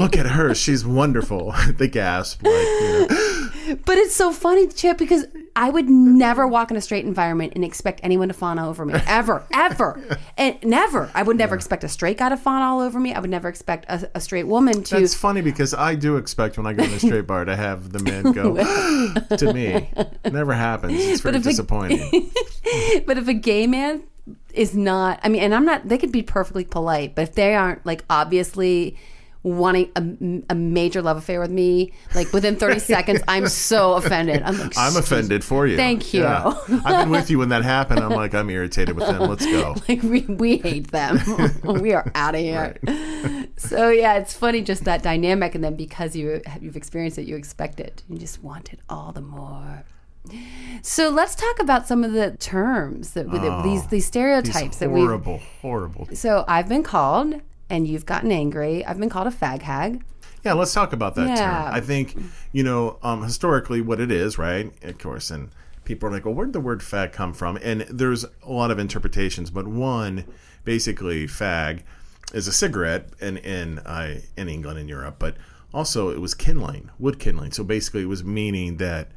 "Look 0.00 0.16
at 0.16 0.26
her, 0.26 0.54
she's 0.54 0.86
wonderful." 0.86 1.52
the 1.76 1.86
gasp, 1.86 2.42
like 2.42 2.52
you 2.54 3.06
know, 3.08 3.50
But 3.84 3.98
it's 3.98 4.14
so 4.14 4.32
funny, 4.32 4.68
Chip, 4.68 4.98
because 4.98 5.24
I 5.54 5.70
would 5.70 5.88
never 5.88 6.46
walk 6.46 6.70
in 6.70 6.76
a 6.76 6.80
straight 6.80 7.04
environment 7.04 7.52
and 7.56 7.64
expect 7.64 8.00
anyone 8.02 8.28
to 8.28 8.34
fawn 8.34 8.58
over 8.58 8.84
me. 8.84 8.94
Ever, 9.06 9.44
ever. 9.52 10.00
And 10.36 10.56
never. 10.62 11.10
I 11.14 11.22
would 11.22 11.36
never 11.38 11.54
expect 11.54 11.82
a 11.84 11.88
straight 11.88 12.18
guy 12.18 12.28
to 12.28 12.36
fawn 12.36 12.62
all 12.62 12.80
over 12.80 13.00
me. 13.00 13.14
I 13.14 13.20
would 13.20 13.30
never 13.30 13.48
expect 13.48 13.86
a, 13.88 14.08
a 14.14 14.20
straight 14.20 14.46
woman 14.46 14.82
to. 14.84 14.98
It's 14.98 15.14
funny 15.14 15.40
because 15.40 15.72
I 15.74 15.94
do 15.94 16.16
expect 16.16 16.56
when 16.58 16.66
I 16.66 16.74
go 16.74 16.84
in 16.84 16.90
a 16.90 16.98
straight 17.00 17.26
bar 17.26 17.44
to 17.44 17.56
have 17.56 17.92
the 17.92 18.00
men 18.00 18.32
go 18.32 18.56
to 19.36 19.52
me. 19.52 19.88
It 20.24 20.32
never 20.32 20.52
happens. 20.52 20.92
It's 20.94 21.20
very 21.22 21.36
if 21.36 21.42
a- 21.42 21.48
disappointing. 21.48 22.30
but 23.06 23.18
if 23.18 23.26
a 23.28 23.34
gay 23.34 23.66
man 23.66 24.02
is 24.52 24.74
not, 24.76 25.20
I 25.22 25.28
mean, 25.28 25.42
and 25.42 25.54
I'm 25.54 25.64
not, 25.64 25.88
they 25.88 25.98
could 25.98 26.12
be 26.12 26.22
perfectly 26.22 26.64
polite, 26.64 27.14
but 27.14 27.22
if 27.22 27.34
they 27.34 27.54
aren't 27.54 27.84
like 27.86 28.04
obviously 28.10 28.96
wanting 29.46 29.90
a, 29.94 30.52
a 30.52 30.54
major 30.56 31.00
love 31.00 31.16
affair 31.16 31.40
with 31.40 31.50
me, 31.50 31.92
like 32.14 32.32
within 32.32 32.56
30 32.56 32.78
seconds, 32.80 33.22
I'm 33.28 33.46
so 33.48 33.94
offended. 33.94 34.42
I'm 34.42 34.58
like, 34.58 34.76
I'm 34.76 34.96
offended 34.96 35.44
for 35.44 35.66
you. 35.66 35.76
Thank 35.76 36.12
you. 36.12 36.26
I've 36.26 36.66
been 36.66 37.10
with 37.10 37.30
you 37.30 37.38
when 37.38 37.50
that 37.50 37.62
happened. 37.62 38.00
I'm 38.00 38.10
like, 38.10 38.34
I'm 38.34 38.50
irritated 38.50 38.96
with 38.96 39.06
them. 39.06 39.20
Let's 39.22 39.46
go. 39.46 39.76
like 39.88 40.02
we, 40.02 40.20
we 40.22 40.58
hate 40.58 40.90
them 40.90 41.18
we 41.64 41.92
are 41.92 42.10
out 42.14 42.34
of 42.34 42.40
here 42.40 42.76
so 43.56 43.90
yeah 43.90 44.14
it's 44.14 44.34
funny 44.34 44.62
just 44.62 44.84
that 44.84 45.02
dynamic 45.02 45.54
and 45.54 45.62
then 45.62 45.76
because 45.76 46.16
you 46.16 46.40
you've 46.60 46.76
experienced 46.76 47.18
it 47.18 47.26
you 47.26 47.36
expect 47.36 47.80
it 47.80 48.02
you 48.08 48.18
just 48.18 48.42
want 48.42 48.72
it 48.72 48.80
all 48.88 49.12
the 49.12 49.20
more 49.20 49.84
so 50.82 51.08
let's 51.08 51.34
talk 51.34 51.60
about 51.60 51.86
some 51.86 52.02
of 52.02 52.12
the 52.12 52.32
terms 52.38 53.12
that 53.12 53.30
that 53.30 53.62
these 53.62 53.82
these 53.82 53.90
These 53.90 54.06
stereotypes 54.06 54.78
that 54.78 54.90
we 54.90 55.00
horrible, 55.00 55.40
horrible. 55.62 56.08
so 56.14 56.44
i've 56.48 56.68
been 56.68 56.82
called 56.82 57.40
and 57.70 57.86
you've 57.88 58.06
gotten 58.06 58.30
angry 58.32 58.84
i've 58.84 58.98
been 58.98 59.08
called 59.10 59.26
a 59.26 59.30
fag 59.30 59.62
hag 59.62 60.02
Yeah, 60.44 60.52
let's 60.52 60.72
talk 60.72 60.92
about 60.92 61.16
that 61.16 61.28
Yeah. 61.28 61.42
term. 61.42 61.74
I 61.74 61.80
think, 61.80 62.14
you 62.52 62.62
know, 62.62 62.98
um, 63.02 63.24
historically 63.24 63.80
what 63.80 63.98
it 63.98 64.12
is, 64.12 64.38
right? 64.38 64.70
Of 64.84 64.98
course, 64.98 65.28
and 65.30 65.48
people 65.84 66.08
are 66.08 66.12
like, 66.12 66.24
well, 66.24 66.34
where 66.34 66.46
did 66.46 66.52
the 66.52 66.60
word 66.60 66.80
fag 66.82 67.10
come 67.12 67.32
from? 67.32 67.58
And 67.62 67.80
there's 67.90 68.24
a 68.24 68.52
lot 68.52 68.70
of 68.70 68.78
interpretations, 68.78 69.50
but 69.50 69.66
one, 69.66 70.24
basically, 70.64 71.26
fag 71.26 71.80
is 72.32 72.46
a 72.46 72.52
cigarette 72.52 73.08
in 73.20 73.38
in 73.38 73.80
uh, 73.80 74.20
in 74.36 74.48
England 74.48 74.78
and 74.78 74.88
Europe, 74.88 75.16
but 75.18 75.34
also 75.74 76.10
it 76.10 76.20
was 76.20 76.32
kindling, 76.34 76.90
wood 77.00 77.18
kindling. 77.18 77.50
So 77.50 77.64
basically, 77.64 78.02
it 78.02 78.08
was 78.08 78.22
meaning 78.22 78.76
that 78.76 79.08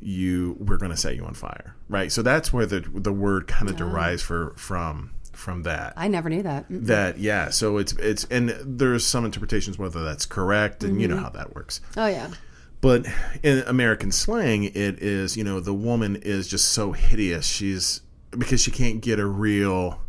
you 0.00 0.56
we're 0.58 0.78
going 0.78 0.90
to 0.92 0.96
set 0.96 1.14
you 1.16 1.24
on 1.24 1.34
fire, 1.34 1.74
right? 1.90 2.10
So 2.10 2.22
that's 2.22 2.52
where 2.54 2.64
the 2.64 2.80
the 2.80 3.12
word 3.12 3.46
kind 3.48 3.68
of 3.68 3.76
derives 3.76 4.22
for 4.22 4.54
from 4.56 5.10
from 5.36 5.62
that. 5.64 5.94
I 5.96 6.08
never 6.08 6.28
knew 6.28 6.42
that. 6.42 6.66
That 6.68 7.18
yeah. 7.18 7.50
So 7.50 7.78
it's 7.78 7.92
it's 7.94 8.24
and 8.24 8.50
there's 8.62 9.04
some 9.04 9.24
interpretations 9.24 9.78
whether 9.78 10.04
that's 10.04 10.26
correct 10.26 10.84
and 10.84 11.00
you 11.00 11.08
know 11.08 11.16
mm-hmm. 11.16 11.24
how 11.24 11.30
that 11.30 11.54
works. 11.54 11.80
Oh 11.96 12.06
yeah. 12.06 12.30
But 12.80 13.06
in 13.42 13.60
american 13.66 14.12
slang 14.12 14.64
it 14.64 14.74
is 14.76 15.38
you 15.38 15.44
know 15.44 15.58
the 15.58 15.72
woman 15.72 16.16
is 16.16 16.48
just 16.48 16.72
so 16.72 16.92
hideous. 16.92 17.46
She's 17.46 18.00
because 18.30 18.60
she 18.60 18.70
can't 18.70 19.00
get 19.00 19.18
a 19.18 19.26
real 19.26 20.00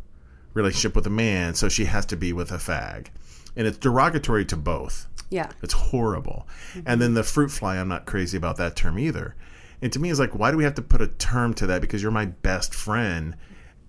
relationship 0.53 0.95
with 0.95 1.05
a 1.05 1.11
man 1.11 1.53
so 1.53 1.69
she 1.69 1.85
has 1.85 2.05
to 2.07 2.15
be 2.15 2.33
with 2.33 2.51
a 2.51 2.57
fag. 2.57 3.07
And 3.55 3.67
it's 3.67 3.77
derogatory 3.77 4.45
to 4.45 4.57
both. 4.57 5.07
Yeah. 5.29 5.49
It's 5.61 5.73
horrible. 5.73 6.47
And 6.73 6.85
mm-hmm. 6.85 6.99
then 6.99 7.13
the 7.13 7.23
fruit 7.23 7.51
fly, 7.51 7.77
I'm 7.77 7.87
not 7.87 8.05
crazy 8.05 8.37
about 8.37 8.57
that 8.57 8.75
term 8.75 8.97
either. 8.99 9.35
And 9.81 9.91
to 9.93 9.99
me, 9.99 10.09
it's 10.09 10.19
like, 10.19 10.37
why 10.37 10.51
do 10.51 10.57
we 10.57 10.63
have 10.63 10.75
to 10.75 10.81
put 10.81 11.01
a 11.01 11.07
term 11.07 11.53
to 11.55 11.67
that? 11.67 11.81
Because 11.81 12.01
you're 12.01 12.11
my 12.11 12.25
best 12.25 12.73
friend. 12.73 13.35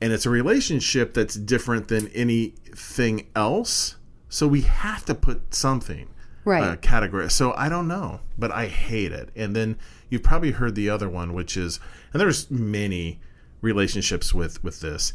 And 0.00 0.12
it's 0.12 0.26
a 0.26 0.31
relationship 0.31 1.15
that's 1.15 1.35
different 1.37 1.88
than 1.88 2.09
anything 2.09 3.26
else. 3.35 3.97
So 4.29 4.47
we 4.47 4.62
have 4.62 5.05
to 5.07 5.15
put 5.15 5.55
something, 5.55 6.09
Right. 6.45 6.62
uh, 6.62 6.76
category. 6.76 7.31
So 7.31 7.53
I 7.57 7.69
don't 7.69 7.88
know, 7.88 8.21
but 8.38 8.50
I 8.53 8.67
hate 8.67 9.12
it. 9.12 9.31
And 9.35 9.57
then 9.57 9.79
you've 10.11 10.23
probably 10.23 10.50
heard 10.53 10.75
the 10.75 10.91
other 10.91 11.09
one, 11.09 11.33
which 11.33 11.57
is, 11.57 11.81
and 12.12 12.21
there's 12.21 12.50
many 12.50 13.21
relationships 13.62 14.35
with 14.35 14.62
with 14.62 14.81
this. 14.81 15.12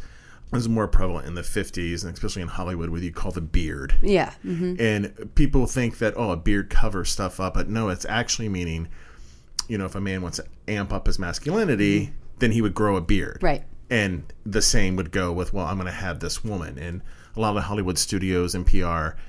It 0.51 0.55
was 0.55 0.67
more 0.67 0.87
prevalent 0.87 1.27
in 1.27 1.35
the 1.35 1.43
50s, 1.43 2.03
and 2.03 2.13
especially 2.13 2.41
in 2.41 2.49
Hollywood, 2.49 2.89
with 2.89 3.03
you 3.03 3.11
call 3.13 3.31
the 3.31 3.39
beard 3.39 3.93
yeah 4.01 4.31
hmm 4.41 4.75
and 4.79 5.29
people 5.35 5.65
think 5.67 5.99
that 5.99 6.13
oh 6.17 6.31
a 6.31 6.35
beard 6.35 6.69
covers 6.69 7.09
stuff 7.09 7.39
up 7.39 7.53
but 7.53 7.69
no 7.69 7.87
it's 7.87 8.05
actually 8.09 8.49
meaning 8.49 8.89
you 9.69 9.77
know 9.77 9.85
if 9.85 9.95
a 9.95 10.01
man 10.01 10.21
wants 10.21 10.37
to 10.39 10.45
amp 10.67 10.91
up 10.91 11.05
his 11.07 11.17
masculinity 11.17 12.11
then 12.39 12.51
he 12.51 12.61
would 12.61 12.73
grow 12.73 12.97
a 12.97 13.01
beard 13.01 13.37
Right. 13.41 13.63
And 13.91 14.23
the 14.45 14.61
same 14.61 14.95
would 14.95 15.11
go 15.11 15.31
with 15.31 15.53
well 15.53 15.67
i'm 15.67 15.75
going 15.75 15.85
to 15.85 15.91
have 15.91 16.19
this 16.19 16.43
woman. 16.43 16.79
And 16.79 17.01
a 17.35 17.39
lot 17.39 17.55
of 17.55 17.63
hollywood 17.63 17.99
studios 17.99 18.55
and 18.55 18.65
pr 18.65 19.19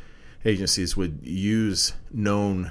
agencies 0.44 0.96
would 0.96 1.20
use 1.22 1.92
known 2.10 2.70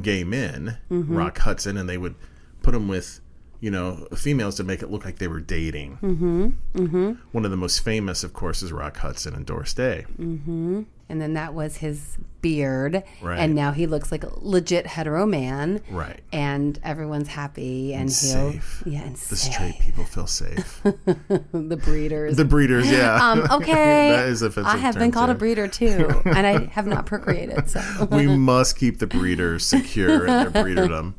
gay 0.00 0.24
men 0.24 0.78
mm-hmm. 0.90 1.14
rock 1.14 1.38
hudson 1.38 1.76
and 1.76 1.88
they 1.88 1.98
would 1.98 2.14
put 2.62 2.72
them 2.72 2.88
with 2.88 3.20
you 3.62 3.70
know 3.70 4.06
females 4.16 4.56
to 4.56 4.64
make 4.64 4.82
it 4.82 4.90
look 4.90 5.04
like 5.06 5.18
they 5.18 5.28
were 5.28 5.40
dating 5.40 5.96
mm-hmm. 6.02 6.48
Mm-hmm. 6.74 7.12
one 7.30 7.44
of 7.46 7.50
the 7.52 7.56
most 7.56 7.78
famous 7.80 8.22
of 8.24 8.32
course 8.34 8.60
is 8.62 8.72
rock 8.72 8.96
hudson 8.98 9.34
and 9.34 9.46
doris 9.46 9.72
day 9.72 10.04
and 10.18 11.20
then 11.20 11.34
that 11.34 11.52
was 11.54 11.76
his 11.76 12.16
beard 12.40 13.02
Right. 13.20 13.38
and 13.38 13.54
now 13.54 13.70
he 13.72 13.86
looks 13.86 14.10
like 14.10 14.24
a 14.24 14.32
legit 14.40 14.86
hetero 14.86 15.26
man 15.26 15.80
right 15.90 16.18
and 16.32 16.76
everyone's 16.82 17.28
happy 17.28 17.92
and, 17.92 18.02
And 18.02 18.08
he'll 18.10 18.52
safe. 18.52 18.82
yeah 18.84 19.02
and 19.02 19.14
the 19.16 19.36
safe. 19.36 19.52
straight 19.52 19.78
people 19.78 20.04
feel 20.04 20.26
safe 20.26 20.80
the 20.82 21.80
breeders 21.84 22.36
The 22.36 22.44
breeders, 22.44 22.90
yeah. 22.90 23.18
um 23.30 23.46
okay 23.52 24.10
that 24.10 24.26
is 24.28 24.42
offensive. 24.42 24.72
i 24.72 24.76
have 24.76 24.96
been 24.96 25.12
called 25.12 25.30
a 25.30 25.34
breeder 25.34 25.68
too 25.68 26.10
and 26.24 26.46
i 26.46 26.64
have 26.66 26.86
not 26.88 27.06
procreated 27.06 27.70
so 27.70 27.80
We 28.10 28.26
must 28.26 28.76
keep 28.76 28.98
the 28.98 29.06
breeders 29.06 29.64
secure 29.64 30.26
in 30.26 30.26
their 30.26 30.50
breederdom. 30.50 31.14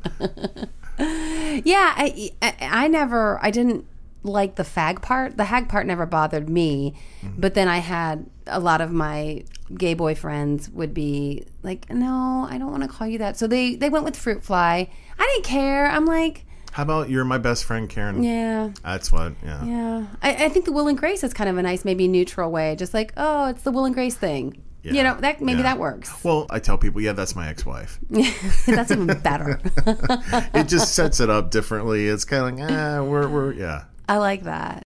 yeah 1.72 1.92
I, 1.96 2.30
I 2.42 2.54
i 2.60 2.88
never 2.88 3.38
i 3.44 3.50
didn't 3.50 3.86
like 4.22 4.54
the 4.54 4.62
fag 4.62 5.02
part 5.02 5.36
the 5.36 5.44
hag 5.44 5.68
part 5.68 5.86
never 5.86 6.06
bothered 6.06 6.48
me 6.48 6.94
Mm-hmm. 7.22 7.40
but 7.40 7.54
then 7.54 7.68
i 7.68 7.78
had 7.78 8.26
a 8.46 8.60
lot 8.60 8.80
of 8.82 8.92
my 8.92 9.44
gay 9.76 9.94
boyfriends 9.96 10.70
would 10.72 10.92
be 10.94 11.44
like 11.62 11.88
no 11.90 12.46
i 12.50 12.58
don't 12.58 12.70
want 12.70 12.82
to 12.82 12.88
call 12.88 13.06
you 13.06 13.18
that 13.18 13.36
so 13.38 13.46
they 13.46 13.74
they 13.76 13.88
went 13.88 14.04
with 14.04 14.14
fruit 14.16 14.42
fly 14.42 14.88
i 15.18 15.26
didn't 15.34 15.44
care 15.46 15.86
i'm 15.86 16.04
like 16.06 16.44
How 16.72 16.82
about 16.82 17.08
you're 17.08 17.24
my 17.24 17.38
best 17.38 17.64
friend, 17.64 17.88
Karin? 17.88 18.22
yeah 18.22 18.70
That's 18.82 19.12
what. 19.12 19.32
Yeah. 19.44 19.64
Yeah, 19.64 20.06
I, 20.22 20.46
I 20.46 20.48
think 20.50 20.64
the 20.64 20.72
Will 20.72 20.88
and 20.88 20.98
Grace 20.98 21.22
is 21.22 21.32
kind 21.32 21.48
of 21.48 21.56
a 21.56 21.62
nice, 21.62 21.84
maybe 21.84 22.08
neutral 22.08 22.50
way. 22.50 22.74
Just 22.74 22.92
like, 22.92 23.12
oh, 23.16 23.46
it's 23.50 23.62
the 23.62 23.70
Will 23.70 23.84
and 23.86 23.94
Grace 23.94 24.16
thing. 24.16 24.60
Yeah. 24.84 24.92
You 24.92 25.02
know, 25.02 25.14
that 25.20 25.40
maybe 25.40 25.58
Yeah. 25.58 25.62
that 25.64 25.78
works. 25.78 26.12
Well, 26.22 26.46
I 26.50 26.58
tell 26.58 26.76
people, 26.76 27.00
yeah, 27.00 27.12
that's 27.12 27.34
my 27.34 27.48
ex-wife. 27.48 27.98
That's 28.66 28.90
even 28.90 29.06
better. 29.22 29.58
It 30.54 30.68
just 30.68 30.94
sets 30.94 31.20
it 31.20 31.30
up 31.30 31.50
differently. 31.50 32.06
It's 32.08 32.24
kind 32.26 32.60
of 32.60 32.68
like, 32.68 32.70
ah, 32.70 33.02
we're, 33.02 33.26
we're, 33.28 33.52
yeah. 33.54 33.84
I 34.08 34.18
like 34.18 34.42
that. 34.44 34.82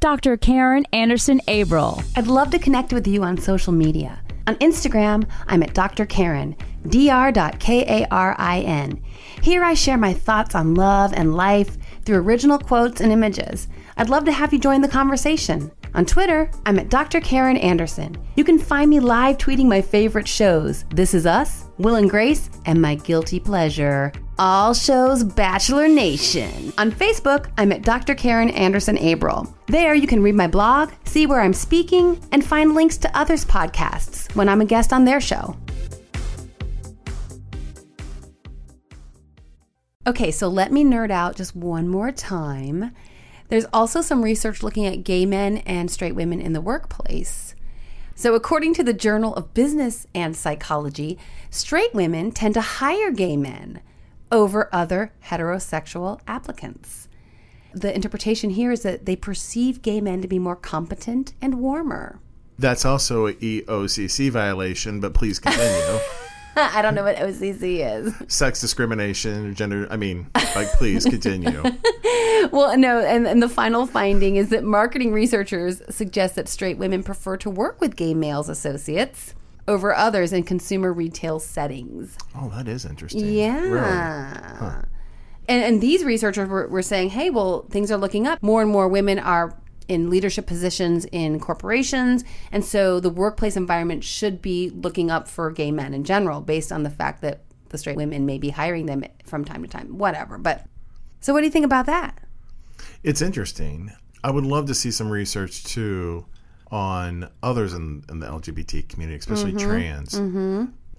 Dr. 0.00 0.36
Karin 0.36 0.84
Anderson 0.92 1.40
Abril. 1.48 2.04
I'd 2.16 2.28
love 2.28 2.50
to 2.52 2.58
connect 2.60 2.92
with 2.92 3.08
you 3.08 3.24
on 3.24 3.36
social 3.38 3.72
media. 3.72 4.20
On 4.46 4.54
Instagram, 4.56 5.26
I'm 5.48 5.62
at 5.64 5.74
Dr. 5.74 6.06
Karin, 6.06 6.54
dr.k-a-r-i-n. 7.68 9.02
Here 9.42 9.64
I 9.64 9.74
share 9.74 9.98
my 9.98 10.12
thoughts 10.14 10.54
on 10.54 10.74
love 10.74 11.12
and 11.12 11.34
life 11.34 11.76
through 12.04 12.18
original 12.18 12.58
quotes 12.58 13.00
and 13.00 13.12
images. 13.12 13.68
I'd 13.96 14.08
love 14.08 14.24
to 14.26 14.32
have 14.32 14.52
you 14.52 14.58
join 14.58 14.80
the 14.80 14.88
conversation. 14.88 15.70
On 15.98 16.06
Twitter, 16.06 16.48
I'm 16.64 16.78
at 16.78 16.90
Dr. 16.90 17.20
Karin 17.20 17.56
Anderson. 17.56 18.16
You 18.36 18.44
can 18.44 18.56
find 18.56 18.88
me 18.88 19.00
live 19.00 19.36
tweeting 19.36 19.66
my 19.66 19.82
favorite 19.82 20.28
shows 20.28 20.84
This 20.94 21.12
Is 21.12 21.26
Us, 21.26 21.64
Will 21.78 21.96
and 21.96 22.08
Grace, 22.08 22.50
and 22.66 22.80
My 22.80 22.94
Guilty 22.94 23.40
Pleasure. 23.40 24.12
All 24.38 24.74
shows 24.74 25.24
Bachelor 25.24 25.88
Nation. 25.88 26.72
On 26.78 26.92
Facebook, 26.92 27.50
I'm 27.58 27.72
at 27.72 27.82
Dr. 27.82 28.14
Karin 28.14 28.50
Anderson 28.50 28.96
Abril. 28.98 29.52
There, 29.66 29.92
you 29.92 30.06
can 30.06 30.22
read 30.22 30.36
my 30.36 30.46
blog, 30.46 30.92
see 31.02 31.26
where 31.26 31.40
I'm 31.40 31.52
speaking, 31.52 32.24
and 32.30 32.46
find 32.46 32.76
links 32.76 32.96
to 32.98 33.18
others' 33.18 33.44
podcasts 33.44 34.32
when 34.36 34.48
I'm 34.48 34.60
a 34.60 34.66
guest 34.66 34.92
on 34.92 35.04
their 35.04 35.20
show. 35.20 35.56
Okay, 40.06 40.30
so 40.30 40.46
let 40.46 40.70
me 40.70 40.84
nerd 40.84 41.10
out 41.10 41.34
just 41.34 41.56
one 41.56 41.88
more 41.88 42.12
time. 42.12 42.92
There's 43.48 43.66
also 43.72 44.00
some 44.00 44.22
research 44.22 44.62
looking 44.62 44.86
at 44.86 45.04
gay 45.04 45.24
men 45.26 45.58
and 45.58 45.90
straight 45.90 46.14
women 46.14 46.40
in 46.40 46.52
the 46.52 46.60
workplace. 46.60 47.54
So, 48.14 48.34
according 48.34 48.74
to 48.74 48.82
the 48.82 48.92
Journal 48.92 49.34
of 49.34 49.54
Business 49.54 50.06
and 50.14 50.36
Psychology, 50.36 51.18
straight 51.50 51.94
women 51.94 52.32
tend 52.32 52.54
to 52.54 52.60
hire 52.60 53.12
gay 53.12 53.36
men 53.36 53.80
over 54.32 54.68
other 54.72 55.12
heterosexual 55.26 56.20
applicants. 56.26 57.08
The 57.72 57.94
interpretation 57.94 58.50
here 58.50 58.72
is 58.72 58.82
that 58.82 59.06
they 59.06 59.16
perceive 59.16 59.82
gay 59.82 60.00
men 60.00 60.20
to 60.22 60.28
be 60.28 60.38
more 60.38 60.56
competent 60.56 61.32
and 61.40 61.60
warmer. 61.60 62.20
That's 62.58 62.84
also 62.84 63.28
a 63.28 63.36
E 63.40 63.62
EOCC 63.62 64.30
violation, 64.30 65.00
but 65.00 65.14
please 65.14 65.38
continue. 65.38 66.00
I 66.56 66.82
don't 66.82 66.94
know 66.94 67.04
what 67.04 67.16
OCC 67.16 67.80
is. 67.86 68.14
Sex 68.32 68.60
discrimination, 68.60 69.50
or 69.50 69.54
gender. 69.54 69.86
I 69.90 69.96
mean, 69.96 70.28
like, 70.54 70.68
please 70.72 71.04
continue. 71.04 71.62
Well, 72.52 72.78
no, 72.78 73.00
and, 73.00 73.26
and 73.26 73.42
the 73.42 73.48
final 73.48 73.84
finding 73.86 74.36
is 74.36 74.50
that 74.50 74.62
marketing 74.64 75.12
researchers 75.12 75.82
suggest 75.90 76.36
that 76.36 76.48
straight 76.48 76.78
women 76.78 77.02
prefer 77.02 77.36
to 77.38 77.50
work 77.50 77.80
with 77.80 77.96
gay 77.96 78.14
males 78.14 78.48
associates 78.48 79.34
over 79.66 79.94
others 79.94 80.32
in 80.32 80.44
consumer 80.44 80.92
retail 80.92 81.40
settings. 81.40 82.16
Oh, 82.34 82.48
that 82.50 82.68
is 82.68 82.84
interesting. 82.84 83.24
Yeah. 83.32 83.60
Really? 83.60 84.84
And, 85.48 85.64
and 85.64 85.80
these 85.80 86.04
researchers 86.04 86.48
were, 86.48 86.68
were 86.68 86.82
saying, 86.82 87.10
hey, 87.10 87.28
well, 87.30 87.66
things 87.70 87.90
are 87.90 87.96
looking 87.98 88.26
up. 88.26 88.42
More 88.42 88.62
and 88.62 88.70
more 88.70 88.88
women 88.88 89.18
are 89.18 89.54
in 89.88 90.10
leadership 90.10 90.46
positions 90.46 91.06
in 91.06 91.40
corporations. 91.40 92.22
And 92.52 92.64
so 92.64 93.00
the 93.00 93.10
workplace 93.10 93.56
environment 93.56 94.04
should 94.04 94.40
be 94.40 94.70
looking 94.70 95.10
up 95.10 95.26
for 95.26 95.50
gay 95.50 95.72
men 95.72 95.94
in 95.94 96.04
general, 96.04 96.40
based 96.40 96.70
on 96.70 96.82
the 96.82 96.90
fact 96.90 97.22
that 97.22 97.40
the 97.70 97.78
straight 97.78 97.96
women 97.96 98.26
may 98.26 98.38
be 98.38 98.50
hiring 98.50 98.86
them 98.86 99.04
from 99.24 99.44
time 99.44 99.62
to 99.62 99.68
time, 99.68 99.98
whatever. 99.98 100.38
But 100.38 100.64
so, 101.20 101.32
what 101.32 101.40
do 101.40 101.46
you 101.46 101.52
think 101.52 101.64
about 101.64 101.86
that? 101.86 102.18
It's 103.02 103.20
interesting. 103.22 103.92
I 104.22 104.30
would 104.30 104.44
love 104.44 104.66
to 104.66 104.74
see 104.74 104.90
some 104.90 105.10
research 105.10 105.64
too 105.64 106.26
on 106.70 107.30
others 107.42 107.72
in, 107.72 108.04
in 108.10 108.20
the 108.20 108.26
LGBT 108.26 108.88
community, 108.88 109.18
especially 109.18 109.52
trans. 109.52 110.14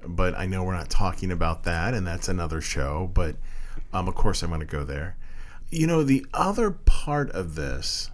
But 0.06 0.36
I 0.38 0.46
know 0.46 0.64
we're 0.64 0.74
not 0.74 0.90
talking 0.90 1.32
about 1.32 1.64
that, 1.64 1.94
and 1.94 2.08
that's 2.08 2.28
another 2.30 2.62
show. 2.62 3.12
But 3.14 3.36
um, 3.94 4.08
of 4.08 4.16
course, 4.16 4.42
I'm 4.42 4.50
going 4.50 4.62
to 4.62 4.66
go 4.66 4.84
there. 4.84 5.18
You 5.70 5.86
know, 5.88 6.04
the 6.04 6.26
other 6.34 6.72
part 6.72 7.30
of 7.32 7.56
this 7.56 8.10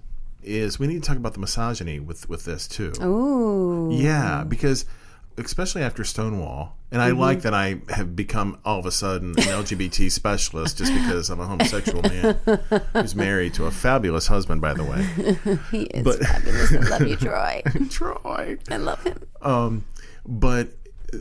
is 0.46 0.80
we 0.80 0.88
need 0.88 1.02
to 1.04 1.08
talk 1.08 1.18
about 1.18 1.34
the 1.34 1.40
misogyny 1.40 2.00
with 2.00 2.28
with 2.30 2.46
this 2.46 2.68
too. 2.68 2.94
Ooh. 3.02 3.90
Yeah, 3.94 4.44
because 4.44 4.86
especially 5.38 5.82
after 5.84 6.04
Stonewall, 6.06 6.78
and 6.92 7.02
I 7.02 7.12
like 7.12 7.42
that 7.42 7.54
I 7.54 7.82
have 7.90 8.16
become 8.16 8.58
all 8.64 8.80
of 8.80 8.86
a 8.86 8.92
sudden 8.92 9.32
an 9.32 9.36
LGBT 9.44 10.10
specialist 10.12 10.78
just 10.78 10.94
because 10.94 11.30
I'm 11.30 11.42
a 11.42 11.46
homosexual 11.46 12.02
man 12.04 12.40
who's 12.94 13.16
married 13.16 13.54
to 13.56 13.66
a 13.66 13.72
fabulous 13.72 14.28
husband, 14.28 14.62
by 14.62 14.74
the 14.74 14.84
way, 14.86 15.60
He 15.72 15.84
is 15.88 16.04
But- 16.04 16.20
fabulous. 16.20 16.72
I 16.74 16.80
love 16.80 17.08
you, 17.08 17.16
Troy. 17.18 17.62
Troy. 17.90 18.58
I 18.70 18.78
love 18.78 19.04
him. 19.04 19.22
Um, 19.42 19.86
but 20.26 20.70
uh, 21.14 21.18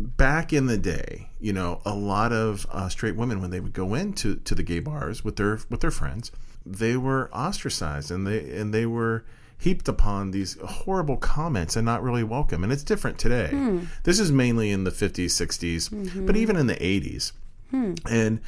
back 0.00 0.52
in 0.52 0.66
the 0.66 0.78
day, 0.78 1.28
you 1.38 1.52
know, 1.52 1.80
a 1.84 1.94
lot 1.94 2.32
of 2.32 2.66
uh, 2.72 2.88
straight 2.88 3.14
women 3.16 3.40
when 3.40 3.50
they 3.50 3.60
would 3.60 3.72
go 3.72 3.94
into 3.94 4.36
to 4.36 4.54
the 4.54 4.62
gay 4.64 4.80
bars 4.80 5.22
with 5.24 5.36
their 5.36 5.60
with 5.70 5.80
their 5.80 5.90
friends, 5.92 6.32
they 6.64 6.96
were 6.96 7.30
ostracized 7.32 8.10
and 8.10 8.26
they 8.26 8.58
and 8.58 8.72
they 8.72 8.86
were 8.86 9.24
heaped 9.62 9.86
upon 9.86 10.32
these 10.32 10.58
horrible 10.60 11.16
comments 11.16 11.76
and 11.76 11.86
not 11.86 12.02
really 12.02 12.24
welcome. 12.24 12.64
And 12.64 12.72
it's 12.72 12.82
different 12.82 13.16
today. 13.18 13.48
Hmm. 13.50 13.84
This 14.02 14.18
is 14.18 14.32
mainly 14.32 14.70
in 14.70 14.82
the 14.82 14.90
50s, 14.90 15.26
60s, 15.26 15.88
mm-hmm. 15.88 16.26
but 16.26 16.36
even 16.36 16.56
in 16.56 16.66
the 16.66 16.74
80s. 16.74 17.30
Hmm. 17.70 17.94
And 18.10 18.40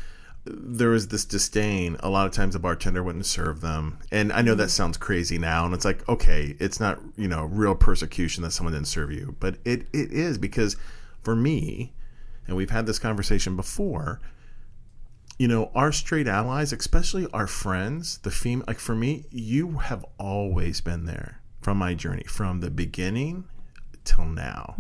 there 0.45 0.91
was 0.91 1.09
this 1.09 1.25
disdain. 1.25 1.97
A 2.01 2.11
lot 2.11 2.27
of 2.27 2.33
times 2.33 2.55
the 2.55 2.59
bartender 2.59 3.01
wouldn't 3.01 3.27
serve 3.27 3.61
them. 3.61 3.99
And 4.11 4.33
I 4.33 4.43
know 4.43 4.57
that 4.57 4.65
hmm. 4.65 4.71
sounds 4.71 4.97
crazy 4.97 5.39
now. 5.39 5.65
And 5.65 5.73
it's 5.73 5.85
like, 5.85 6.07
okay, 6.09 6.57
it's 6.59 6.81
not, 6.81 6.99
you 7.17 7.29
know, 7.29 7.45
real 7.45 7.77
persecution 7.77 8.43
that 8.43 8.51
someone 8.51 8.73
didn't 8.73 8.89
serve 8.89 9.13
you. 9.13 9.37
But 9.39 9.59
it, 9.65 9.87
it 9.93 10.11
is 10.11 10.37
because 10.37 10.77
for 11.23 11.37
me, 11.37 11.93
and 12.49 12.57
we've 12.57 12.71
had 12.71 12.87
this 12.87 12.99
conversation 12.99 13.55
before, 13.55 14.21
you 15.39 15.49
know, 15.49 15.71
our 15.75 15.93
straight 15.93 16.29
allies, 16.29 16.73
especially 16.73 17.27
our 17.33 17.47
friends, 17.47 18.19
the 18.19 18.31
female, 18.31 18.65
like 18.69 18.79
for 18.79 18.95
me, 18.95 19.27
you 19.31 19.79
have 19.79 20.05
always 20.19 20.81
been 20.81 21.07
there 21.07 21.41
from 21.61 21.79
my 21.79 21.95
journey, 21.95 22.25
from 22.25 22.61
the 22.61 22.71
beginning 22.71 23.45
till 24.05 24.27
now. 24.27 24.75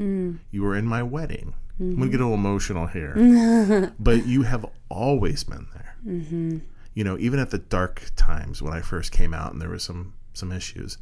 You 0.50 0.62
were 0.62 0.76
in 0.76 0.87
my 0.87 1.02
wedding. 1.02 1.54
I'm 1.80 1.96
going 1.96 2.11
to 2.11 2.16
get 2.16 2.20
a 2.20 2.25
little 2.25 2.34
emotional 2.34 2.87
here. 2.87 3.92
but 3.99 4.26
you 4.26 4.42
have 4.42 4.64
always 4.88 5.42
been 5.42 5.66
there. 5.75 5.96
Mm-hmm. 6.06 6.58
You 6.94 7.04
know, 7.04 7.18
even 7.18 7.40
at 7.40 7.50
the 7.50 7.58
dark 7.58 8.11
times 8.14 8.62
when 8.62 8.73
I 8.73 8.80
first 8.80 9.11
came 9.11 9.34
out 9.34 9.52
and 9.52 9.61
there 9.61 9.70
was 9.70 9.82
some, 9.82 10.14
some 10.34 10.52
issues. 10.52 10.99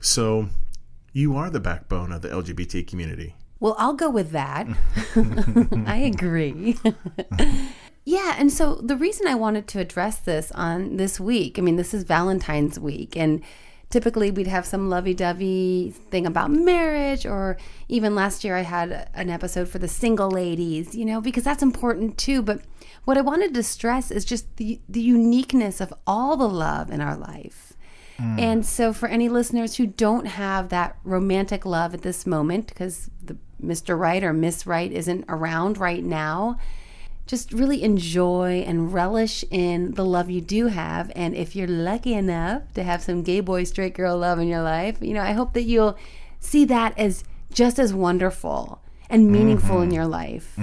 So 0.00 0.50
you 1.14 1.36
are 1.36 1.48
the 1.48 1.60
backbone 1.60 2.12
of 2.12 2.20
the 2.20 2.28
LGBT 2.28 2.86
community. 2.86 3.34
Well, 3.60 3.76
I'll 3.78 3.94
go 3.94 4.10
with 4.10 4.32
that. 4.32 4.66
I 5.86 5.96
agree. 5.96 6.76
Yeah, 8.04 8.36
and 8.38 8.52
so 8.52 8.74
the 8.76 8.96
reason 8.96 9.26
I 9.26 9.34
wanted 9.34 9.66
to 9.68 9.80
address 9.80 10.18
this 10.18 10.52
on 10.52 10.96
this 10.96 11.18
week, 11.18 11.58
I 11.58 11.62
mean, 11.62 11.76
this 11.76 11.94
is 11.94 12.04
Valentine's 12.04 12.78
week, 12.78 13.16
and 13.16 13.42
typically 13.88 14.30
we'd 14.30 14.46
have 14.46 14.66
some 14.66 14.90
lovey-dovey 14.90 15.94
thing 16.10 16.26
about 16.26 16.50
marriage, 16.50 17.24
or 17.24 17.56
even 17.88 18.14
last 18.14 18.44
year 18.44 18.56
I 18.56 18.62
had 18.62 19.08
an 19.14 19.30
episode 19.30 19.68
for 19.68 19.78
the 19.78 19.88
single 19.88 20.30
ladies, 20.30 20.94
you 20.94 21.04
know, 21.04 21.20
because 21.20 21.44
that's 21.44 21.62
important 21.62 22.18
too. 22.18 22.42
But 22.42 22.60
what 23.04 23.16
I 23.16 23.22
wanted 23.22 23.54
to 23.54 23.62
stress 23.62 24.10
is 24.10 24.24
just 24.24 24.56
the 24.56 24.80
the 24.88 25.00
uniqueness 25.00 25.80
of 25.80 25.94
all 26.06 26.36
the 26.36 26.48
love 26.48 26.90
in 26.90 27.00
our 27.00 27.16
life. 27.16 27.72
Mm. 28.18 28.40
And 28.40 28.66
so, 28.66 28.92
for 28.92 29.08
any 29.08 29.28
listeners 29.28 29.76
who 29.76 29.86
don't 29.86 30.26
have 30.26 30.68
that 30.68 30.96
romantic 31.04 31.64
love 31.64 31.94
at 31.94 32.02
this 32.02 32.26
moment, 32.26 32.68
because 32.68 33.10
the 33.22 33.36
Mr. 33.62 33.98
Right 33.98 34.22
or 34.22 34.32
Miss 34.32 34.66
Right 34.66 34.92
isn't 34.92 35.24
around 35.28 35.78
right 35.78 36.04
now, 36.04 36.58
just 37.26 37.52
really 37.52 37.82
enjoy 37.82 38.64
and 38.66 38.92
relish 38.92 39.44
in 39.50 39.92
the 39.92 40.04
love 40.04 40.30
you 40.30 40.40
do 40.40 40.66
have. 40.66 41.10
And 41.16 41.34
if 41.34 41.56
you're 41.56 41.68
lucky 41.68 42.14
enough 42.14 42.72
to 42.74 42.82
have 42.82 43.02
some 43.02 43.22
gay 43.22 43.40
boy, 43.40 43.64
straight 43.64 43.94
girl 43.94 44.18
love 44.18 44.38
in 44.38 44.48
your 44.48 44.62
life, 44.62 44.98
you 45.00 45.14
know, 45.14 45.22
I 45.22 45.32
hope 45.32 45.54
that 45.54 45.62
you'll 45.62 45.96
see 46.40 46.64
that 46.66 46.98
as 46.98 47.24
just 47.52 47.78
as 47.78 47.94
wonderful 47.94 48.82
and 49.08 49.30
meaningful 49.30 49.80
in 49.80 49.90
your 49.90 50.06
life. 50.06 50.58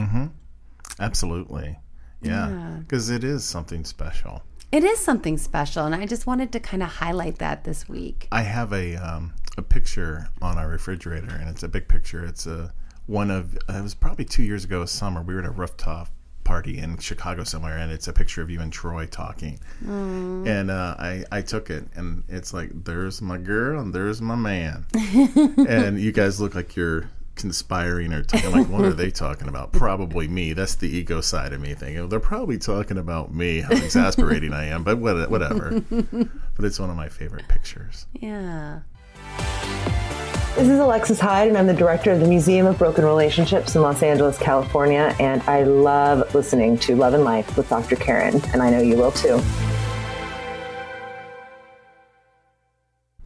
Absolutely. 0.99 1.79
Yeah. 2.21 2.77
Because 2.79 3.09
it 3.09 3.23
is 3.23 3.43
something 3.43 3.83
special. 3.83 4.43
It 4.71 4.83
is 4.83 4.99
something 4.99 5.37
special. 5.37 5.85
And 5.85 5.95
I 5.95 6.05
just 6.05 6.27
wanted 6.27 6.51
to 6.53 6.59
kind 6.59 6.83
of 6.83 6.89
highlight 6.89 7.39
that 7.39 7.63
this 7.63 7.89
week. 7.89 8.27
I 8.31 8.43
have 8.43 8.71
a 8.71 8.95
um, 8.95 9.33
a 9.57 9.61
picture 9.61 10.29
on 10.41 10.57
our 10.57 10.69
refrigerator, 10.69 11.35
and 11.35 11.49
it's 11.49 11.63
a 11.63 11.67
big 11.67 11.87
picture. 11.87 12.23
It's 12.23 12.45
a 12.47 12.73
one 13.07 13.31
of 13.31 13.55
it 13.55 13.81
was 13.81 13.95
probably 13.95 14.25
two 14.25 14.43
years 14.43 14.63
ago, 14.63 14.85
summer. 14.85 15.21
We 15.21 15.33
were 15.33 15.41
at 15.41 15.45
a 15.45 15.51
rooftop 15.51 16.09
party 16.43 16.77
in 16.77 16.97
Chicago 16.97 17.43
somewhere, 17.43 17.77
and 17.77 17.91
it's 17.91 18.07
a 18.07 18.13
picture 18.13 18.41
of 18.41 18.49
you 18.49 18.59
and 18.61 18.71
Troy 18.71 19.05
talking. 19.05 19.59
And 19.85 20.71
uh, 20.71 20.95
I 20.97 21.23
I 21.31 21.41
took 21.41 21.69
it, 21.69 21.85
and 21.95 22.23
it's 22.29 22.53
like 22.53 22.71
there's 22.83 23.21
my 23.21 23.37
girl 23.37 23.79
and 23.79 23.93
there's 23.93 24.21
my 24.21 24.35
man, 24.35 24.85
and 25.67 25.99
you 25.99 26.11
guys 26.11 26.39
look 26.41 26.55
like 26.55 26.75
you're 26.75 27.09
conspiring 27.35 28.13
or 28.13 28.21
talking 28.23 28.51
like 28.51 28.67
what 28.67 28.83
are 28.83 28.93
they 28.93 29.09
talking 29.09 29.47
about? 29.47 29.71
Probably 29.71 30.27
me. 30.27 30.53
That's 30.53 30.75
the 30.75 30.89
ego 30.89 31.21
side 31.21 31.53
of 31.53 31.61
me 31.61 31.73
thinking 31.73 31.99
oh, 31.99 32.07
they're 32.07 32.19
probably 32.19 32.57
talking 32.57 32.97
about 32.97 33.33
me. 33.33 33.61
How 33.61 33.71
exasperating 33.71 34.53
i 34.53 34.65
am 34.65 34.83
but 34.83 34.97
what, 34.97 35.29
whatever. 35.29 35.81
But 36.55 36.65
it's 36.65 36.79
one 36.79 36.89
of 36.91 36.95
my 36.95 37.09
favorite 37.09 37.47
pictures. 37.47 38.05
Yeah. 38.13 38.81
This 40.55 40.67
is 40.67 40.79
Alexis 40.79 41.17
Hyde, 41.17 41.47
and 41.47 41.57
I'm 41.57 41.65
the 41.65 41.73
director 41.73 42.11
of 42.11 42.19
the 42.19 42.27
Museum 42.27 42.67
of 42.67 42.77
Broken 42.77 43.05
Relationships 43.05 43.73
in 43.73 43.81
Los 43.81 44.03
Angeles, 44.03 44.37
California. 44.37 45.15
And 45.17 45.41
I 45.43 45.63
love 45.63 46.35
listening 46.35 46.77
to 46.79 46.95
Love 46.97 47.13
and 47.13 47.23
Life 47.23 47.55
with 47.55 47.69
Dr. 47.69 47.95
Karin, 47.95 48.41
and 48.51 48.61
I 48.61 48.69
know 48.69 48.81
you 48.81 48.97
will 48.97 49.13
too. 49.13 49.41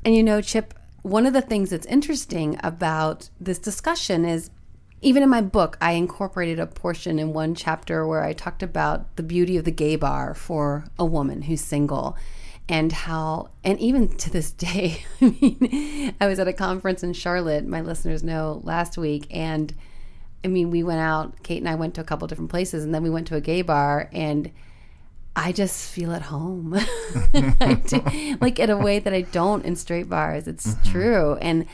And 0.06 0.16
you 0.16 0.22
know, 0.22 0.40
Chip, 0.40 0.76
one 1.02 1.26
of 1.26 1.34
the 1.34 1.42
things 1.42 1.72
that's 1.72 1.88
interesting 1.88 2.60
about 2.64 3.32
this 3.42 3.58
discussion 3.58 4.24
is 4.24 4.52
even 5.02 5.24
in 5.24 5.30
my 5.30 5.42
book, 5.42 5.80
I 5.82 5.94
incorporated 5.94 6.60
a 6.60 6.68
portion 6.68 7.18
in 7.18 7.34
one 7.34 7.56
chapter 7.56 8.06
where 8.06 8.24
I 8.24 8.34
talked 8.34 8.62
about 8.62 9.16
the 9.16 9.24
beauty 9.24 9.58
of 9.58 9.66
the 9.66 9.72
gay 9.72 9.96
bar 9.96 10.36
for 10.36 10.86
a 11.00 11.06
woman 11.06 11.42
who's 11.42 11.62
single 11.62 12.16
and 12.68 12.92
how, 12.92 13.50
and 13.64 13.80
even 13.80 14.08
to 14.18 14.30
this 14.30 14.52
day, 14.52 15.04
I 15.22 15.26
mean, 15.26 16.16
I 16.20 16.28
was 16.28 16.40
at 16.40 16.48
a 16.48 16.54
conference 16.54 17.04
in 17.04 17.14
Charlotte, 17.14 17.66
my 17.66 17.82
listeners 17.82 18.24
know, 18.24 18.62
last 18.64 18.98
week, 18.98 19.28
and 19.32 19.74
I 20.44 20.48
mean, 20.48 20.70
we 20.70 20.84
went 20.84 21.00
out, 21.00 21.42
Kate 21.44 21.58
and 21.58 21.70
I 21.70 21.76
went 21.76 21.96
to 21.96 22.02
a 22.02 22.04
couple 22.04 22.28
different 22.28 22.52
places, 22.52 22.84
and 22.84 22.94
then 22.94 23.04
we 23.04 23.10
went 23.10 23.28
to 23.28 23.36
a 23.36 23.42
gay 23.42 23.62
bar, 23.62 24.10
and 24.12 24.52
I 25.36 25.52
just 25.52 25.92
feel 25.92 26.12
at 26.14 26.22
home, 26.22 26.78
do, 27.88 28.38
like 28.40 28.60
in 28.60 28.70
a 28.70 28.78
way 28.78 29.00
that 29.00 29.14
I 29.14 29.22
don't 29.22 29.66
in 29.66 29.76
straight 29.76 30.08
bars. 30.08 30.48
It's 30.48 30.68
mm-hmm. 30.68 30.92
true, 30.92 31.38
and 31.42 31.66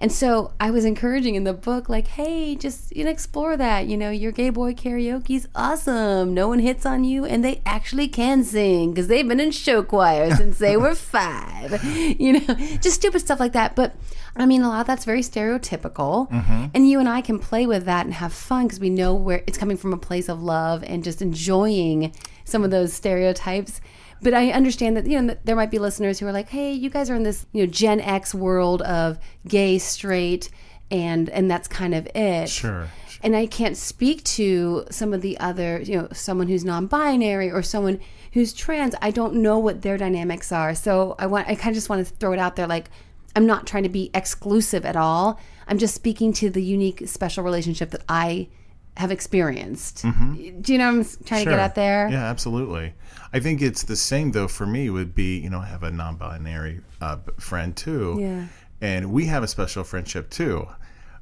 and 0.00 0.12
so 0.12 0.52
I 0.60 0.70
was 0.70 0.84
encouraging 0.84 1.34
in 1.34 1.42
the 1.42 1.52
book, 1.52 1.88
like, 1.88 2.06
hey, 2.06 2.54
just 2.54 2.94
you 2.94 3.04
know, 3.04 3.10
explore 3.10 3.56
that. 3.56 3.86
You 3.86 3.96
know, 3.96 4.10
your 4.10 4.30
gay 4.30 4.50
boy 4.50 4.74
karaoke's 4.74 5.48
awesome. 5.56 6.34
No 6.34 6.46
one 6.46 6.60
hits 6.60 6.86
on 6.86 7.02
you, 7.02 7.24
and 7.24 7.44
they 7.44 7.60
actually 7.66 8.06
can 8.06 8.44
sing 8.44 8.90
because 8.90 9.08
they've 9.08 9.26
been 9.26 9.40
in 9.40 9.50
show 9.50 9.82
choir 9.82 10.34
since 10.36 10.58
they 10.58 10.76
were 10.76 10.94
five. 10.94 11.82
You 12.18 12.40
know, 12.40 12.54
just 12.80 12.96
stupid 12.96 13.20
stuff 13.20 13.40
like 13.40 13.52
that. 13.52 13.74
But 13.74 13.94
I 14.36 14.46
mean, 14.46 14.62
a 14.62 14.68
lot 14.68 14.82
of 14.82 14.86
that's 14.86 15.04
very 15.04 15.20
stereotypical, 15.20 16.30
mm-hmm. 16.30 16.66
and 16.72 16.88
you 16.88 17.00
and 17.00 17.08
I 17.08 17.20
can 17.20 17.38
play 17.38 17.66
with 17.66 17.84
that 17.84 18.06
and 18.06 18.14
have 18.14 18.32
fun 18.32 18.66
because 18.66 18.80
we 18.80 18.90
know 18.90 19.14
where 19.14 19.42
it's 19.46 19.58
coming 19.58 19.76
from 19.76 19.92
a 19.92 19.98
place 19.98 20.28
of 20.28 20.42
love 20.42 20.84
and 20.84 21.02
just 21.02 21.20
enjoying 21.20 22.12
some 22.44 22.64
of 22.64 22.70
those 22.70 22.92
stereotypes. 22.92 23.80
But 24.20 24.34
I 24.34 24.50
understand 24.50 24.96
that 24.96 25.06
you 25.06 25.20
know 25.20 25.36
there 25.44 25.56
might 25.56 25.70
be 25.70 25.78
listeners 25.78 26.18
who 26.18 26.26
are 26.26 26.32
like, 26.32 26.48
"Hey, 26.48 26.72
you 26.72 26.90
guys 26.90 27.10
are 27.10 27.14
in 27.14 27.22
this 27.22 27.46
you 27.52 27.64
know 27.64 27.70
Gen 27.70 28.00
X 28.00 28.34
world 28.34 28.82
of 28.82 29.18
gay, 29.46 29.78
straight, 29.78 30.50
and 30.90 31.28
and 31.30 31.50
that's 31.50 31.68
kind 31.68 31.94
of 31.94 32.06
it." 32.14 32.48
sure 32.48 32.88
and 33.22 33.34
I 33.34 33.46
can't 33.46 33.76
speak 33.76 34.22
to 34.24 34.84
some 34.90 35.12
of 35.12 35.22
the 35.22 35.38
other, 35.40 35.80
you 35.80 35.96
know, 35.96 36.08
someone 36.12 36.48
who's 36.48 36.64
non-binary 36.64 37.50
or 37.50 37.62
someone 37.62 38.00
who's 38.32 38.52
trans. 38.52 38.94
I 39.02 39.10
don't 39.10 39.34
know 39.34 39.58
what 39.58 39.82
their 39.82 39.96
dynamics 39.96 40.52
are. 40.52 40.74
So 40.74 41.16
I 41.18 41.26
want 41.26 41.48
I 41.48 41.54
kind 41.54 41.68
of 41.68 41.74
just 41.74 41.88
want 41.88 42.06
to 42.06 42.14
throw 42.14 42.32
it 42.32 42.38
out 42.38 42.56
there 42.56 42.66
like 42.66 42.90
I'm 43.34 43.46
not 43.46 43.66
trying 43.66 43.82
to 43.82 43.88
be 43.88 44.10
exclusive 44.14 44.84
at 44.84 44.96
all. 44.96 45.40
I'm 45.66 45.78
just 45.78 45.94
speaking 45.94 46.32
to 46.34 46.50
the 46.50 46.62
unique 46.62 47.02
special 47.06 47.44
relationship 47.44 47.90
that 47.90 48.02
I 48.08 48.48
have 48.96 49.10
experienced. 49.10 50.04
Mm-hmm. 50.04 50.60
Do 50.60 50.72
you 50.72 50.78
know 50.78 50.96
what 50.96 51.06
I'm 51.06 51.24
trying 51.24 51.44
to 51.44 51.50
get 51.50 51.58
at 51.58 51.74
there? 51.74 52.08
Yeah, 52.10 52.24
absolutely. 52.24 52.94
I 53.32 53.40
think 53.40 53.60
it's 53.60 53.82
the 53.82 53.96
same 53.96 54.32
though 54.32 54.48
for 54.48 54.66
me 54.66 54.90
would 54.90 55.14
be, 55.14 55.38
you 55.38 55.50
know, 55.50 55.60
I 55.60 55.66
have 55.66 55.82
a 55.82 55.90
non-binary 55.90 56.80
uh, 57.00 57.18
friend 57.38 57.76
too. 57.76 58.18
Yeah. 58.20 58.46
And 58.80 59.12
we 59.12 59.26
have 59.26 59.42
a 59.42 59.48
special 59.48 59.84
friendship 59.84 60.30
too. 60.30 60.66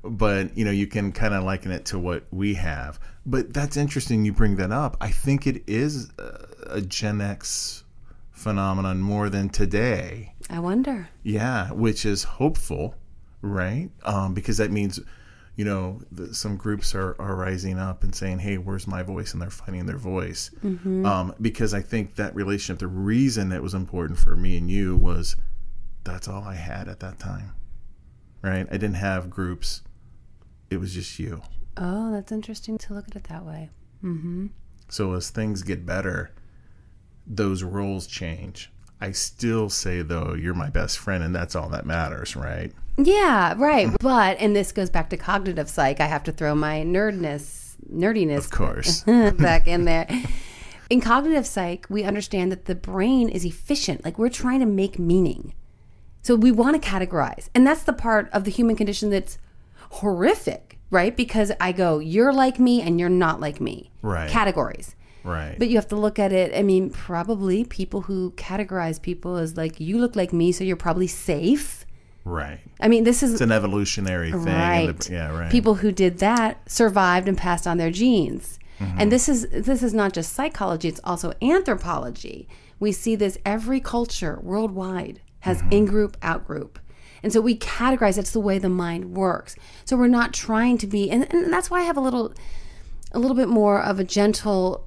But, 0.05 0.57
you 0.57 0.65
know, 0.65 0.71
you 0.71 0.87
can 0.87 1.11
kind 1.11 1.35
of 1.35 1.43
liken 1.43 1.73
it 1.73 1.87
to 1.87 1.99
what 1.99 2.27
we 2.31 2.55
have. 2.55 3.01
But 3.25 3.53
that's 3.53 3.77
interesting 3.77 4.25
you 4.25 4.33
bring 4.33 4.57
that 4.57 4.71
up. 4.71 4.97
I 5.01 5.11
think 5.11 5.49
it 5.49 5.65
is 5.67 6.11
a, 6.19 6.77
a 6.77 6.81
Gen 6.81 7.21
X 7.21 7.83
phenomenon 8.31 9.01
more 9.01 9.29
than 9.29 9.49
today. 9.49 10.35
I 10.49 10.61
wonder. 10.61 11.09
Yeah, 11.25 11.73
which 11.73 12.07
is 12.07 12.23
hopeful, 12.23 12.95
right? 13.43 13.91
Um, 14.05 14.33
because 14.33 14.59
that 14.59 14.71
means, 14.71 15.01
you 15.57 15.65
know, 15.65 16.01
the, 16.13 16.35
some 16.35 16.57
groups 16.57 16.95
are, 16.95 17.17
are 17.19 17.35
rising 17.35 17.79
up 17.79 18.05
and 18.05 18.15
saying, 18.15 18.39
hey, 18.41 18.59
where's 18.59 18.87
my 18.87 19.03
voice? 19.03 19.33
And 19.33 19.41
they're 19.41 19.51
finding 19.51 19.87
their 19.87 19.97
voice. 19.97 20.51
Um, 21.07 21.35
because 21.41 21.73
I 21.73 21.81
think 21.81 22.17
that 22.17 22.35
relationship, 22.35 22.79
the 22.79 22.87
reason 22.89 23.51
it 23.53 23.63
was 23.63 23.73
important 23.75 24.19
for 24.19 24.37
me 24.37 24.59
and 24.59 24.71
you 24.71 24.97
was 24.97 25.35
that's 26.05 26.29
all 26.29 26.45
I 26.45 26.55
had 26.55 26.89
at 26.89 27.01
that 27.01 27.19
time, 27.19 27.53
right? 28.43 28.67
I 28.71 28.73
didn't 28.77 28.95
have 28.95 29.31
groups, 29.31 29.83
it 30.71 30.77
was 30.77 30.93
just 30.95 31.19
you. 31.19 31.41
Oh, 31.79 32.13
that's 32.13 32.33
interesting 32.33 32.79
to 32.79 32.95
look 32.95 33.09
at 33.09 33.17
it 33.17 33.25
that 33.25 33.45
way. 33.45 33.71
So 34.89 35.15
as 35.15 35.31
things 35.31 35.63
get 35.63 35.85
better, 35.87 36.33
those 37.27 37.63
roles 37.63 38.07
change. 38.07 38.71
I 39.01 39.13
still 39.13 39.69
say 39.69 40.03
though, 40.03 40.35
you're 40.35 40.55
my 40.55 40.71
best 40.71 40.99
friend, 40.99 41.25
and 41.25 41.35
that's 41.35 41.57
all 41.57 41.69
that 41.71 41.87
matters, 41.87 42.37
right? 42.37 42.73
Yeah, 42.99 43.55
right. 43.57 43.89
Mm-hmm. 43.89 43.97
But 44.01 44.39
and 44.39 44.55
this 44.55 44.73
goes 44.73 44.91
back 44.91 45.11
to 45.11 45.17
cognitive 45.17 45.69
psych. 45.69 46.01
I 46.01 46.07
have 46.07 46.25
to 46.25 46.33
throw 46.33 46.55
my 46.55 46.83
nerdness, 46.83 47.75
nerdiness, 47.93 48.39
Of 48.39 48.51
course. 48.51 49.01
back 49.39 49.67
in 49.67 49.85
there. 49.85 50.07
In 50.89 51.01
cognitive 51.01 51.47
psych, 51.47 51.87
we 51.91 52.05
understand 52.05 52.53
that 52.53 52.67
the 52.67 52.75
brain 52.75 53.29
is 53.29 53.45
efficient. 53.45 54.05
Like 54.05 54.19
we're 54.19 54.29
trying 54.29 54.61
to 54.61 54.67
make 54.67 54.99
meaning. 54.99 55.55
So 56.23 56.35
we 56.35 56.51
want 56.51 56.81
to 56.81 56.89
categorize. 56.89 57.49
And 57.55 57.67
that's 57.67 57.85
the 57.85 57.93
part 57.93 58.29
of 58.33 58.45
the 58.45 58.51
human 58.51 58.77
condition 58.77 59.11
that's 59.11 59.39
horrific, 59.91 60.79
right? 60.91 61.17
Because 61.17 61.53
I 61.61 61.73
go, 61.73 61.99
you're 61.99 62.33
like 62.33 62.59
me 62.59 62.83
and 62.83 62.99
you're 62.99 63.09
not 63.09 63.41
like 63.41 63.61
me. 63.61 63.91
Right. 64.03 64.29
Categories. 64.29 64.97
Right. 65.23 65.57
But 65.59 65.69
you 65.69 65.77
have 65.77 65.89
to 65.89 65.97
look 65.97 66.19
at 66.19 66.33
it. 66.33 66.53
I 66.53 66.63
mean, 66.63 66.91
probably 66.91 67.65
people 67.65 68.03
who 68.03 68.33
categorize 68.33 69.01
people 69.01 69.37
as 69.37 69.57
like, 69.57 69.81
you 69.81 69.99
look 69.99 70.17
like 70.17 70.33
me, 70.33 70.51
so 70.53 70.65
you're 70.65 70.77
probably 70.77 71.07
safe. 71.07 71.86
Right. 72.27 72.61
I 72.81 72.89
mean, 72.89 73.05
this 73.05 73.23
is 73.23 73.33
It's 73.33 73.41
an 73.41 73.53
evolutionary 73.53 74.33
thing. 74.33 74.45
Right. 74.45 74.99
the- 74.99 75.13
yeah, 75.13 75.37
right. 75.37 75.51
People 75.51 75.77
who 75.77 75.93
did 75.93 76.19
that 76.19 76.71
survived 76.71 77.29
and 77.29 77.39
passed 77.39 77.67
on 77.67 77.79
their 77.79 77.91
genes. 77.91 78.59
Mm-hmm. 78.79 79.01
And 79.01 79.13
this 79.13 79.29
is 79.29 79.49
this 79.49 79.83
is 79.83 79.95
not 79.95 80.13
just 80.13 80.33
psychology, 80.33 80.89
it's 80.89 81.01
also 81.05 81.33
anthropology. 81.41 82.49
We 82.79 82.93
see 82.93 83.17
this 83.17 83.39
every 83.47 83.81
culture 83.81 84.39
worldwide 84.43 85.21
has 85.41 85.63
mm-hmm. 85.63 85.73
in-group, 85.73 86.17
out-group. 86.21 86.79
And 87.23 87.33
so 87.33 87.41
we 87.41 87.57
categorize 87.57 88.17
that's 88.17 88.33
the 88.33 88.41
way 88.41 88.59
the 88.59 88.69
mind 88.69 89.17
works. 89.17 89.57
So 89.87 89.97
we're 89.97 90.09
not 90.09 90.35
trying 90.35 90.77
to 90.79 90.87
be 90.87 91.11
and, 91.11 91.33
and 91.33 91.53
that's 91.53 91.71
why 91.71 91.81
I 91.81 91.85
have 91.85 91.97
a 91.97 92.01
little 92.01 92.35
a 93.13 93.19
little 93.19 93.37
bit 93.37 93.49
more 93.49 93.81
of 93.81 93.99
a 93.99 94.05
gentle 94.05 94.87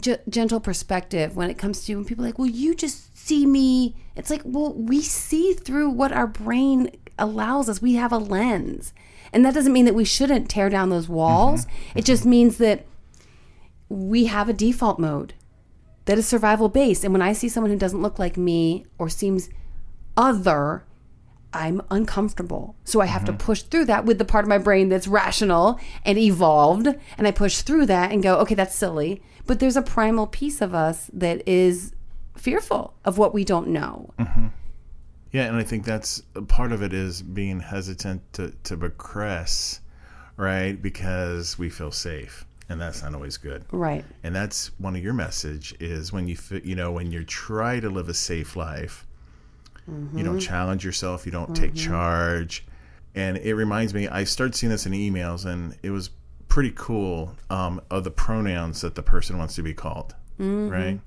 g- 0.00 0.16
gentle 0.28 0.60
perspective 0.60 1.36
when 1.36 1.50
it 1.50 1.58
comes 1.58 1.84
to 1.84 1.94
when 1.96 2.04
people 2.04 2.24
are 2.24 2.28
like, 2.28 2.38
well, 2.38 2.48
you 2.48 2.74
just 2.74 3.05
see 3.26 3.46
me. 3.46 3.94
It's 4.14 4.30
like, 4.30 4.42
well, 4.44 4.72
we 4.74 5.02
see 5.02 5.52
through 5.52 5.90
what 5.90 6.12
our 6.12 6.26
brain 6.26 6.90
allows 7.18 7.68
us. 7.68 7.82
We 7.82 7.94
have 7.94 8.12
a 8.12 8.18
lens. 8.18 8.92
And 9.32 9.44
that 9.44 9.54
doesn't 9.54 9.72
mean 9.72 9.84
that 9.86 9.94
we 9.94 10.04
shouldn't 10.04 10.48
tear 10.48 10.70
down 10.70 10.90
those 10.90 11.08
walls. 11.08 11.66
Mm-hmm. 11.66 11.98
It 11.98 12.04
just 12.04 12.24
means 12.24 12.58
that 12.58 12.86
we 13.88 14.26
have 14.26 14.48
a 14.48 14.52
default 14.52 14.98
mode 14.98 15.34
that 16.06 16.18
is 16.18 16.26
survival 16.26 16.68
based. 16.68 17.04
And 17.04 17.12
when 17.12 17.22
I 17.22 17.32
see 17.32 17.48
someone 17.48 17.70
who 17.70 17.78
doesn't 17.78 18.02
look 18.02 18.18
like 18.18 18.36
me 18.36 18.86
or 18.98 19.08
seems 19.08 19.50
other, 20.16 20.84
I'm 21.52 21.82
uncomfortable. 21.90 22.76
So 22.84 23.00
I 23.00 23.06
have 23.06 23.24
to 23.24 23.32
mm-hmm. 23.32 23.44
push 23.44 23.62
through 23.62 23.86
that 23.86 24.04
with 24.04 24.18
the 24.18 24.24
part 24.24 24.44
of 24.44 24.48
my 24.48 24.58
brain 24.58 24.88
that's 24.88 25.08
rational 25.08 25.80
and 26.04 26.16
evolved. 26.16 26.88
And 27.18 27.26
I 27.26 27.32
push 27.32 27.58
through 27.62 27.86
that 27.86 28.12
and 28.12 28.22
go, 28.22 28.38
okay, 28.38 28.54
that's 28.54 28.74
silly. 28.74 29.20
But 29.46 29.58
there's 29.58 29.76
a 29.76 29.82
primal 29.82 30.26
piece 30.26 30.60
of 30.60 30.74
us 30.74 31.10
that 31.12 31.46
is 31.46 31.92
fearful 32.36 32.94
of 33.04 33.18
what 33.18 33.34
we 33.34 33.44
don't 33.44 33.68
know. 33.68 34.10
Mm-hmm. 34.18 34.48
yeah, 35.32 35.44
and 35.44 35.56
I 35.56 35.62
think 35.62 35.84
that's 35.84 36.22
part 36.48 36.72
of 36.72 36.82
it 36.82 36.92
is 36.92 37.22
being 37.22 37.60
hesitant 37.60 38.22
to, 38.34 38.52
to 38.64 38.76
progress, 38.76 39.80
right? 40.36 40.80
Because 40.80 41.58
we 41.58 41.68
feel 41.68 41.90
safe, 41.90 42.44
and 42.68 42.80
that's 42.80 43.02
not 43.02 43.14
always 43.14 43.36
good. 43.36 43.64
Right. 43.72 44.04
And 44.22 44.34
that's 44.34 44.70
one 44.78 44.96
of 44.96 45.02
your 45.02 45.14
message 45.14 45.74
is 45.80 46.12
when 46.12 46.28
you 46.28 46.36
you 46.62 46.76
know 46.76 46.92
when 46.92 47.12
you 47.12 47.24
try 47.24 47.80
to 47.80 47.90
live 47.90 48.08
a 48.08 48.14
safe 48.14 48.56
life, 48.56 49.06
you 49.88 50.24
don't 50.24 50.36
mm-hmm. 50.36 50.38
challenge 50.38 50.84
yourself, 50.84 51.26
you 51.26 51.32
don't 51.32 51.54
take 51.54 51.74
mm-hmm. 51.74 51.90
charge, 51.90 52.66
and 53.14 53.36
it 53.38 53.54
reminds 53.54 53.94
me. 53.94 54.08
I 54.08 54.24
started 54.24 54.54
seeing 54.54 54.70
this 54.70 54.84
in 54.86 54.92
emails, 54.92 55.44
and 55.44 55.76
it 55.82 55.90
was 55.90 56.10
pretty 56.48 56.72
cool 56.74 57.36
um, 57.50 57.80
of 57.90 58.02
the 58.04 58.10
pronouns 58.10 58.80
that 58.80 58.94
the 58.94 59.02
person 59.02 59.38
wants 59.38 59.54
to 59.56 59.62
be 59.62 59.74
called, 59.74 60.14
right? 60.38 61.00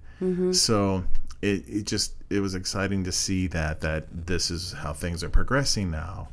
So 0.53 1.03
it, 1.41 1.63
it 1.67 1.85
just 1.85 2.13
it 2.29 2.39
was 2.39 2.55
exciting 2.55 3.03
to 3.05 3.11
see 3.11 3.47
that 3.47 3.81
that 3.81 4.05
this 4.27 4.51
is 4.51 4.73
how 4.73 4.93
things 4.93 5.23
are 5.23 5.29
progressing 5.29 5.89
now 5.91 6.29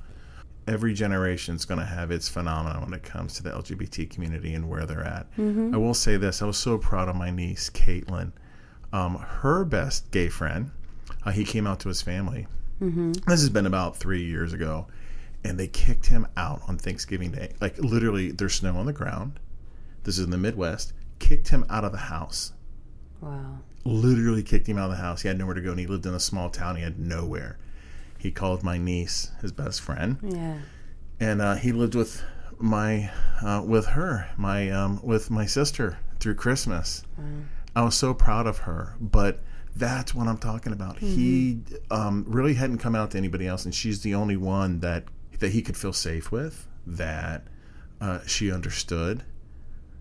every 0.66 0.92
generation 0.94 1.54
is 1.54 1.64
going 1.64 1.78
to 1.78 1.86
have 1.86 2.10
its 2.10 2.28
phenomenon 2.28 2.82
when 2.82 2.92
it 2.92 3.02
comes 3.02 3.34
to 3.34 3.42
the 3.42 3.50
LGBT 3.50 4.10
community 4.10 4.54
and 4.54 4.68
where 4.68 4.84
they're 4.84 5.04
at. 5.04 5.26
I 5.74 5.76
will 5.78 5.94
say 5.94 6.16
this: 6.16 6.42
I 6.42 6.46
was 6.46 6.56
so 6.56 6.78
proud 6.78 7.08
of 7.08 7.16
my 7.16 7.30
niece, 7.30 7.70
Caitlin. 7.70 8.32
Um, 8.92 9.16
her 9.16 9.64
best 9.64 10.10
gay 10.10 10.28
friend, 10.28 10.70
uh, 11.24 11.30
he 11.30 11.44
came 11.44 11.66
out 11.66 11.80
to 11.80 11.88
his 11.88 12.02
family. 12.02 12.46
This 13.12 13.40
has 13.40 13.50
been 13.50 13.66
about 13.66 13.96
three 13.96 14.24
years 14.24 14.52
ago, 14.52 14.86
and 15.44 15.58
they 15.58 15.68
kicked 15.68 16.06
him 16.06 16.26
out 16.36 16.62
on 16.68 16.78
Thanksgiving 16.78 17.30
Day. 17.30 17.52
Like 17.60 17.78
literally, 17.78 18.32
there's 18.32 18.54
snow 18.54 18.76
on 18.76 18.86
the 18.86 18.92
ground. 18.92 19.38
This 20.04 20.18
is 20.18 20.24
in 20.24 20.30
the 20.30 20.38
Midwest. 20.38 20.92
Kicked 21.18 21.48
him 21.48 21.64
out 21.70 21.84
of 21.84 21.92
the 21.92 21.98
house 21.98 22.52
Wow. 23.20 23.58
literally 23.84 24.42
kicked 24.42 24.66
him 24.68 24.78
out 24.78 24.90
of 24.90 24.96
the 24.96 25.02
house. 25.02 25.22
He 25.22 25.28
had 25.28 25.38
nowhere 25.38 25.54
to 25.54 25.60
go, 25.60 25.70
and 25.70 25.80
he 25.80 25.86
lived 25.86 26.06
in 26.06 26.14
a 26.14 26.20
small 26.20 26.50
town. 26.50 26.76
He 26.76 26.82
had 26.82 26.98
nowhere. 26.98 27.58
He 28.18 28.30
called 28.30 28.62
my 28.62 28.78
niece 28.78 29.30
his 29.42 29.52
best 29.52 29.80
friend, 29.80 30.18
Yeah. 30.22 30.58
and 31.20 31.40
uh, 31.42 31.54
he 31.56 31.72
lived 31.72 31.94
with 31.94 32.22
my 32.58 33.10
uh, 33.42 33.62
with 33.64 33.86
her, 33.86 34.28
my 34.36 34.70
um, 34.70 35.00
with 35.02 35.30
my 35.30 35.46
sister 35.46 35.98
through 36.20 36.34
Christmas. 36.34 37.02
I 37.74 37.82
was 37.82 37.94
so 37.94 38.14
proud 38.14 38.46
of 38.46 38.58
her, 38.58 38.94
but 39.00 39.40
that's 39.76 40.14
what 40.14 40.26
I'm 40.26 40.38
talking 40.38 40.72
about. 40.72 40.98
He 40.98 41.58
um, 41.90 42.24
really 42.26 42.54
hadn't 42.54 42.78
come 42.78 42.94
out 42.94 43.10
to 43.10 43.18
anybody 43.18 43.46
else, 43.46 43.66
and 43.66 43.74
she's 43.74 44.00
the 44.00 44.14
only 44.14 44.36
one 44.38 44.80
that 44.80 45.04
that 45.40 45.50
he 45.52 45.60
could 45.62 45.76
feel 45.76 45.92
safe 45.92 46.32
with. 46.32 46.66
That 46.86 47.44
uh, 48.00 48.20
she 48.26 48.50
understood. 48.50 49.22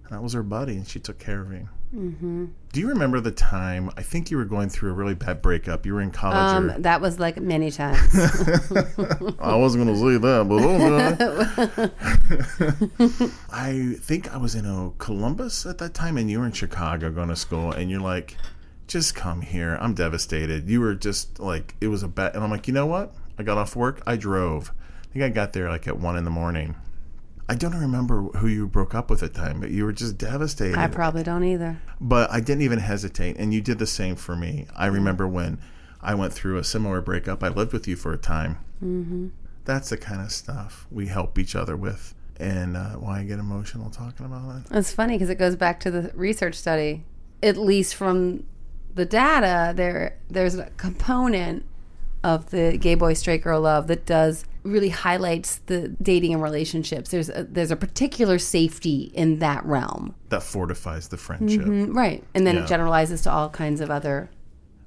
And 0.06 0.14
that 0.14 0.22
was 0.24 0.34
her 0.34 0.44
buddy, 0.44 0.76
and 0.78 0.88
she 0.88 1.00
took 1.00 1.20
care 1.20 1.42
of 1.42 1.50
him. 1.52 1.70
Do 1.96 2.82
you 2.82 2.90
remember 2.90 3.22
the 3.22 3.32
time? 3.32 3.90
I 3.96 4.02
think 4.02 4.30
you 4.30 4.36
were 4.36 4.44
going 4.44 4.68
through 4.68 4.92
a 4.92 4.94
really 4.94 5.16
bad 5.16 5.42
breakup. 5.42 5.86
You 5.86 5.94
were 5.94 6.02
in 6.02 6.12
college. 6.12 6.36
Um, 6.36 6.70
or, 6.72 6.80
that 6.80 7.00
was 7.00 7.20
like 7.22 7.38
many 7.40 7.72
times. 7.72 7.98
I 9.40 9.56
wasn't 9.56 9.86
going 9.86 9.96
to 9.96 10.02
say 10.02 10.18
that, 10.18 10.46
but 10.50 10.62
okay. 13.08 13.32
I 13.50 13.96
think 14.02 14.34
I 14.34 14.36
was 14.38 14.56
in 14.56 14.66
uh, 14.66 14.90
Columbus 14.98 15.66
at 15.66 15.78
that 15.78 15.94
time, 15.94 16.18
and 16.18 16.30
you 16.30 16.40
were 16.40 16.46
in 16.46 16.52
Chicago 16.52 17.10
going 17.12 17.30
to 17.30 17.36
school, 17.38 17.72
and 17.72 17.90
you're 17.90 18.02
like, 18.02 18.36
"Just 18.88 19.16
come 19.16 19.40
here. 19.40 19.78
I'm 19.80 19.94
devastated." 19.94 20.70
You 20.70 20.82
were 20.82 20.96
just 20.96 21.40
like, 21.40 21.76
it 21.80 21.88
was 21.88 22.04
a 22.04 22.10
bad, 22.10 22.36
and 22.36 22.44
I'm 22.44 22.52
like, 22.52 22.68
you 22.68 22.74
know 22.74 22.88
what? 22.88 23.16
I 23.40 23.44
got 23.44 23.58
off 23.58 23.74
work. 23.74 24.02
I 24.06 24.18
drove. 24.18 24.74
I 25.04 25.14
think 25.14 25.24
I 25.24 25.30
got 25.30 25.54
there 25.54 25.70
like 25.70 25.88
at 25.88 25.98
one 25.98 26.18
in 26.18 26.26
the 26.26 26.30
morning. 26.30 26.76
I 27.48 27.56
don't 27.56 27.76
remember 27.76 28.24
who 28.24 28.48
you 28.48 28.68
broke 28.68 28.96
up 28.96 29.10
with 29.10 29.22
at 29.22 29.34
the 29.34 29.40
time, 29.40 29.60
but 29.60 29.70
you 29.70 29.86
were 29.86 29.94
just 29.94 30.18
devastated. 30.18 30.78
I 30.78 30.88
probably 30.88 31.22
don't 31.24 31.44
either. 31.44 31.80
but 32.02 32.32
I 32.32 32.40
didn't 32.40 32.64
even 32.64 32.80
hesitate, 32.80 33.38
and 33.38 33.54
you 33.54 33.62
did 33.62 33.78
the 33.80 33.86
same 33.88 34.16
for 34.16 34.36
me. 34.36 34.66
I 34.76 34.88
remember 34.88 35.28
when 35.28 35.60
I 36.02 36.16
went 36.16 36.34
through 36.34 36.58
a 36.58 36.64
similar 36.64 37.02
breakup. 37.02 37.44
I 37.44 37.50
lived 37.50 37.72
with 37.74 37.88
you 37.88 37.96
for 37.96 38.14
a 38.14 38.18
time. 38.18 38.58
Mm-hmm. 38.84 39.28
That's 39.66 39.90
the 39.90 39.98
kind 39.98 40.22
of 40.22 40.32
stuff 40.32 40.88
we 40.92 41.08
help 41.08 41.38
each 41.38 41.56
other 41.56 41.76
with, 41.78 42.16
and 42.40 42.76
uh, 42.76 42.92
why 42.94 43.20
I 43.20 43.24
get 43.24 43.40
emotional 43.40 43.90
talking 43.90 44.26
about 44.26 44.58
it. 44.58 44.64
It's 44.72 44.92
funny 44.92 45.14
because 45.16 45.30
it 45.30 45.36
goes 45.38 45.56
back 45.56 45.80
to 45.82 45.92
the 45.92 46.12
research 46.16 46.56
study. 46.56 47.04
At 47.44 47.58
least 47.58 47.94
from 47.96 48.44
the 48.94 49.06
data, 49.06 49.74
there 49.76 50.18
there's 50.30 50.56
a 50.56 50.70
component 50.78 51.64
of 52.24 52.50
the 52.50 52.78
gay 52.80 52.96
boy 52.96 53.14
straight 53.14 53.44
girl 53.44 53.62
love 53.62 53.86
that 53.88 54.06
does 54.06 54.46
really 54.66 54.90
highlights 54.90 55.58
the 55.68 55.90
dating 56.02 56.34
and 56.34 56.42
relationships. 56.42 57.12
There's 57.12 57.30
a, 57.30 57.44
there's 57.50 57.72
a 57.72 57.76
particular 57.76 58.40
safety 58.40 59.12
in 59.14 59.40
that 59.40 59.66
realm, 59.66 60.16
That 60.30 60.44
fortifies 60.44 61.08
the 61.10 61.18
friendship. 61.18 61.62
Mm-hmm, 61.62 61.96
right? 61.98 62.24
And 62.34 62.46
then 62.46 62.56
Yeah. 62.56 62.64
it 62.64 62.68
generalizes 62.68 63.22
to 63.24 63.32
all 63.32 63.50
kinds 63.50 63.80
of 63.82 63.90
other. 63.92 64.30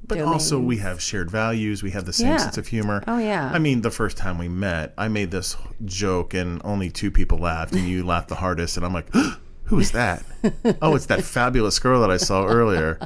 But 0.06 0.20
also, 0.22 0.58
we 0.58 0.78
have 0.78 1.02
shared 1.02 1.30
values. 1.30 1.82
We 1.82 1.90
have 1.90 2.06
the 2.06 2.14
same 2.14 2.28
Yeah. 2.28 2.36
sense 2.38 2.56
of 2.56 2.66
humor. 2.66 3.04
Oh, 3.06 3.18
yeah. 3.18 3.50
I 3.52 3.58
mean, 3.58 3.82
the 3.82 3.90
first 3.90 4.16
time 4.16 4.38
we 4.38 4.48
met, 4.48 4.94
I 4.96 5.08
made 5.08 5.30
this 5.30 5.54
joke, 5.84 6.32
and 6.32 6.62
only 6.64 6.88
two 6.90 7.10
people 7.10 7.36
laughed, 7.38 7.74
and 7.74 7.86
you 7.86 8.04
laughed 8.04 8.28
the 8.28 8.34
hardest. 8.36 8.76
And 8.78 8.86
I'm 8.86 8.94
like, 8.94 9.12
"Who 9.64 9.78
is 9.78 9.90
that? 9.92 10.22
oh, 10.82 10.94
it's 10.94 11.06
that 11.06 11.22
fabulous 11.24 11.78
girl 11.78 12.00
that 12.00 12.10
I 12.10 12.16
saw 12.16 12.46
earlier." 12.46 12.98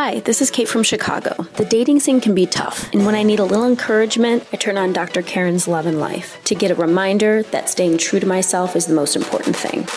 Hi, 0.00 0.20
this 0.20 0.40
is 0.40 0.52
Kate 0.52 0.68
from 0.68 0.84
Chicago. 0.84 1.34
The 1.56 1.64
dating 1.64 1.98
scene 1.98 2.20
can 2.20 2.32
be 2.32 2.46
tough, 2.46 2.88
and 2.92 3.04
when 3.04 3.16
I 3.16 3.24
need 3.24 3.40
a 3.40 3.44
little 3.44 3.66
encouragement, 3.66 4.46
I 4.52 4.56
turn 4.56 4.78
on 4.78 4.92
Dr. 4.92 5.22
Karin's 5.22 5.66
Love 5.66 5.86
and 5.86 5.98
Life 5.98 6.38
to 6.44 6.54
get 6.54 6.70
a 6.70 6.76
reminder 6.76 7.42
that 7.42 7.68
staying 7.68 7.98
true 7.98 8.20
to 8.20 8.24
myself 8.24 8.76
is 8.76 8.86
the 8.86 8.94
most 8.94 9.16
important 9.16 9.56
thing. 9.56 9.88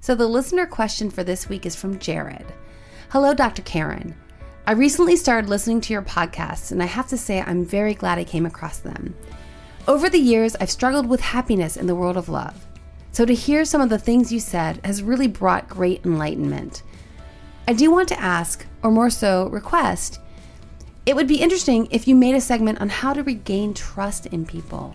So 0.00 0.14
the 0.14 0.26
listener 0.26 0.64
question 0.64 1.10
for 1.10 1.22
this 1.22 1.50
week 1.50 1.66
is 1.66 1.76
from 1.76 1.98
Jared. 1.98 2.46
Hello, 3.10 3.34
Dr. 3.34 3.60
Karin. 3.60 4.16
I 4.66 4.72
recently 4.72 5.14
started 5.14 5.50
listening 5.50 5.82
to 5.82 5.92
your 5.92 6.00
podcasts, 6.00 6.72
and 6.72 6.82
I 6.82 6.86
have 6.86 7.08
to 7.08 7.18
say 7.18 7.42
I'm 7.42 7.66
very 7.66 7.92
glad 7.92 8.18
I 8.18 8.24
came 8.24 8.46
across 8.46 8.78
them. 8.78 9.14
Over 9.86 10.08
the 10.08 10.18
years, 10.18 10.56
I've 10.58 10.70
struggled 10.70 11.06
with 11.06 11.20
happiness 11.20 11.76
in 11.76 11.86
the 11.86 11.94
world 11.94 12.16
of 12.16 12.30
love. 12.30 12.64
So 13.12 13.24
to 13.24 13.34
hear 13.34 13.64
some 13.64 13.80
of 13.80 13.88
the 13.88 13.98
things 13.98 14.32
you 14.32 14.40
said 14.40 14.80
has 14.84 15.02
really 15.02 15.26
brought 15.26 15.68
great 15.68 16.04
enlightenment. 16.04 16.82
I 17.66 17.72
do 17.72 17.90
want 17.90 18.08
to 18.08 18.20
ask, 18.20 18.64
or 18.82 18.90
more 18.90 19.10
so, 19.10 19.48
request, 19.48 20.20
it 21.04 21.16
would 21.16 21.26
be 21.26 21.40
interesting 21.40 21.88
if 21.90 22.06
you 22.06 22.14
made 22.14 22.34
a 22.34 22.40
segment 22.40 22.80
on 22.80 22.88
how 22.88 23.12
to 23.12 23.22
regain 23.22 23.74
trust 23.74 24.26
in 24.26 24.46
people. 24.46 24.94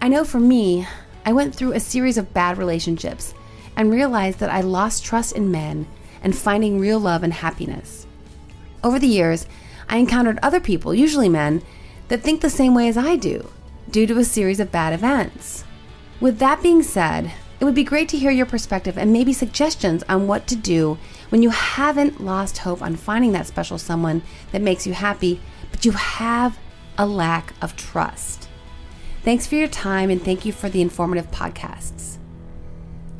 I 0.00 0.08
know 0.08 0.24
for 0.24 0.40
me, 0.40 0.86
I 1.26 1.32
went 1.32 1.54
through 1.54 1.72
a 1.72 1.80
series 1.80 2.16
of 2.16 2.32
bad 2.32 2.58
relationships 2.58 3.34
and 3.76 3.92
realized 3.92 4.38
that 4.38 4.50
I 4.50 4.62
lost 4.62 5.04
trust 5.04 5.36
in 5.36 5.50
men 5.50 5.86
and 6.22 6.36
finding 6.36 6.78
real 6.78 6.98
love 6.98 7.22
and 7.22 7.32
happiness. 7.32 8.06
Over 8.82 8.98
the 8.98 9.06
years, 9.06 9.46
I 9.88 9.98
encountered 9.98 10.38
other 10.42 10.60
people, 10.60 10.94
usually 10.94 11.28
men, 11.28 11.62
that 12.08 12.22
think 12.22 12.40
the 12.40 12.50
same 12.50 12.74
way 12.74 12.88
as 12.88 12.96
I 12.96 13.16
do, 13.16 13.50
due 13.90 14.06
to 14.06 14.18
a 14.18 14.24
series 14.24 14.60
of 14.60 14.72
bad 14.72 14.92
events. 14.92 15.64
With 16.20 16.38
that 16.38 16.62
being 16.62 16.82
said, 16.82 17.32
it 17.60 17.64
would 17.64 17.74
be 17.74 17.84
great 17.84 18.08
to 18.10 18.18
hear 18.18 18.30
your 18.30 18.46
perspective 18.46 18.98
and 18.98 19.12
maybe 19.12 19.32
suggestions 19.32 20.02
on 20.08 20.26
what 20.26 20.46
to 20.48 20.56
do 20.56 20.98
when 21.30 21.42
you 21.42 21.50
haven't 21.50 22.22
lost 22.22 22.58
hope 22.58 22.82
on 22.82 22.96
finding 22.96 23.32
that 23.32 23.46
special 23.46 23.78
someone 23.78 24.22
that 24.52 24.62
makes 24.62 24.86
you 24.86 24.92
happy, 24.92 25.40
but 25.70 25.84
you 25.84 25.92
have 25.92 26.58
a 26.98 27.06
lack 27.06 27.54
of 27.62 27.76
trust. 27.76 28.48
Thanks 29.22 29.46
for 29.46 29.54
your 29.54 29.68
time 29.68 30.10
and 30.10 30.22
thank 30.22 30.44
you 30.44 30.52
for 30.52 30.68
the 30.68 30.82
informative 30.82 31.30
podcasts. 31.30 32.18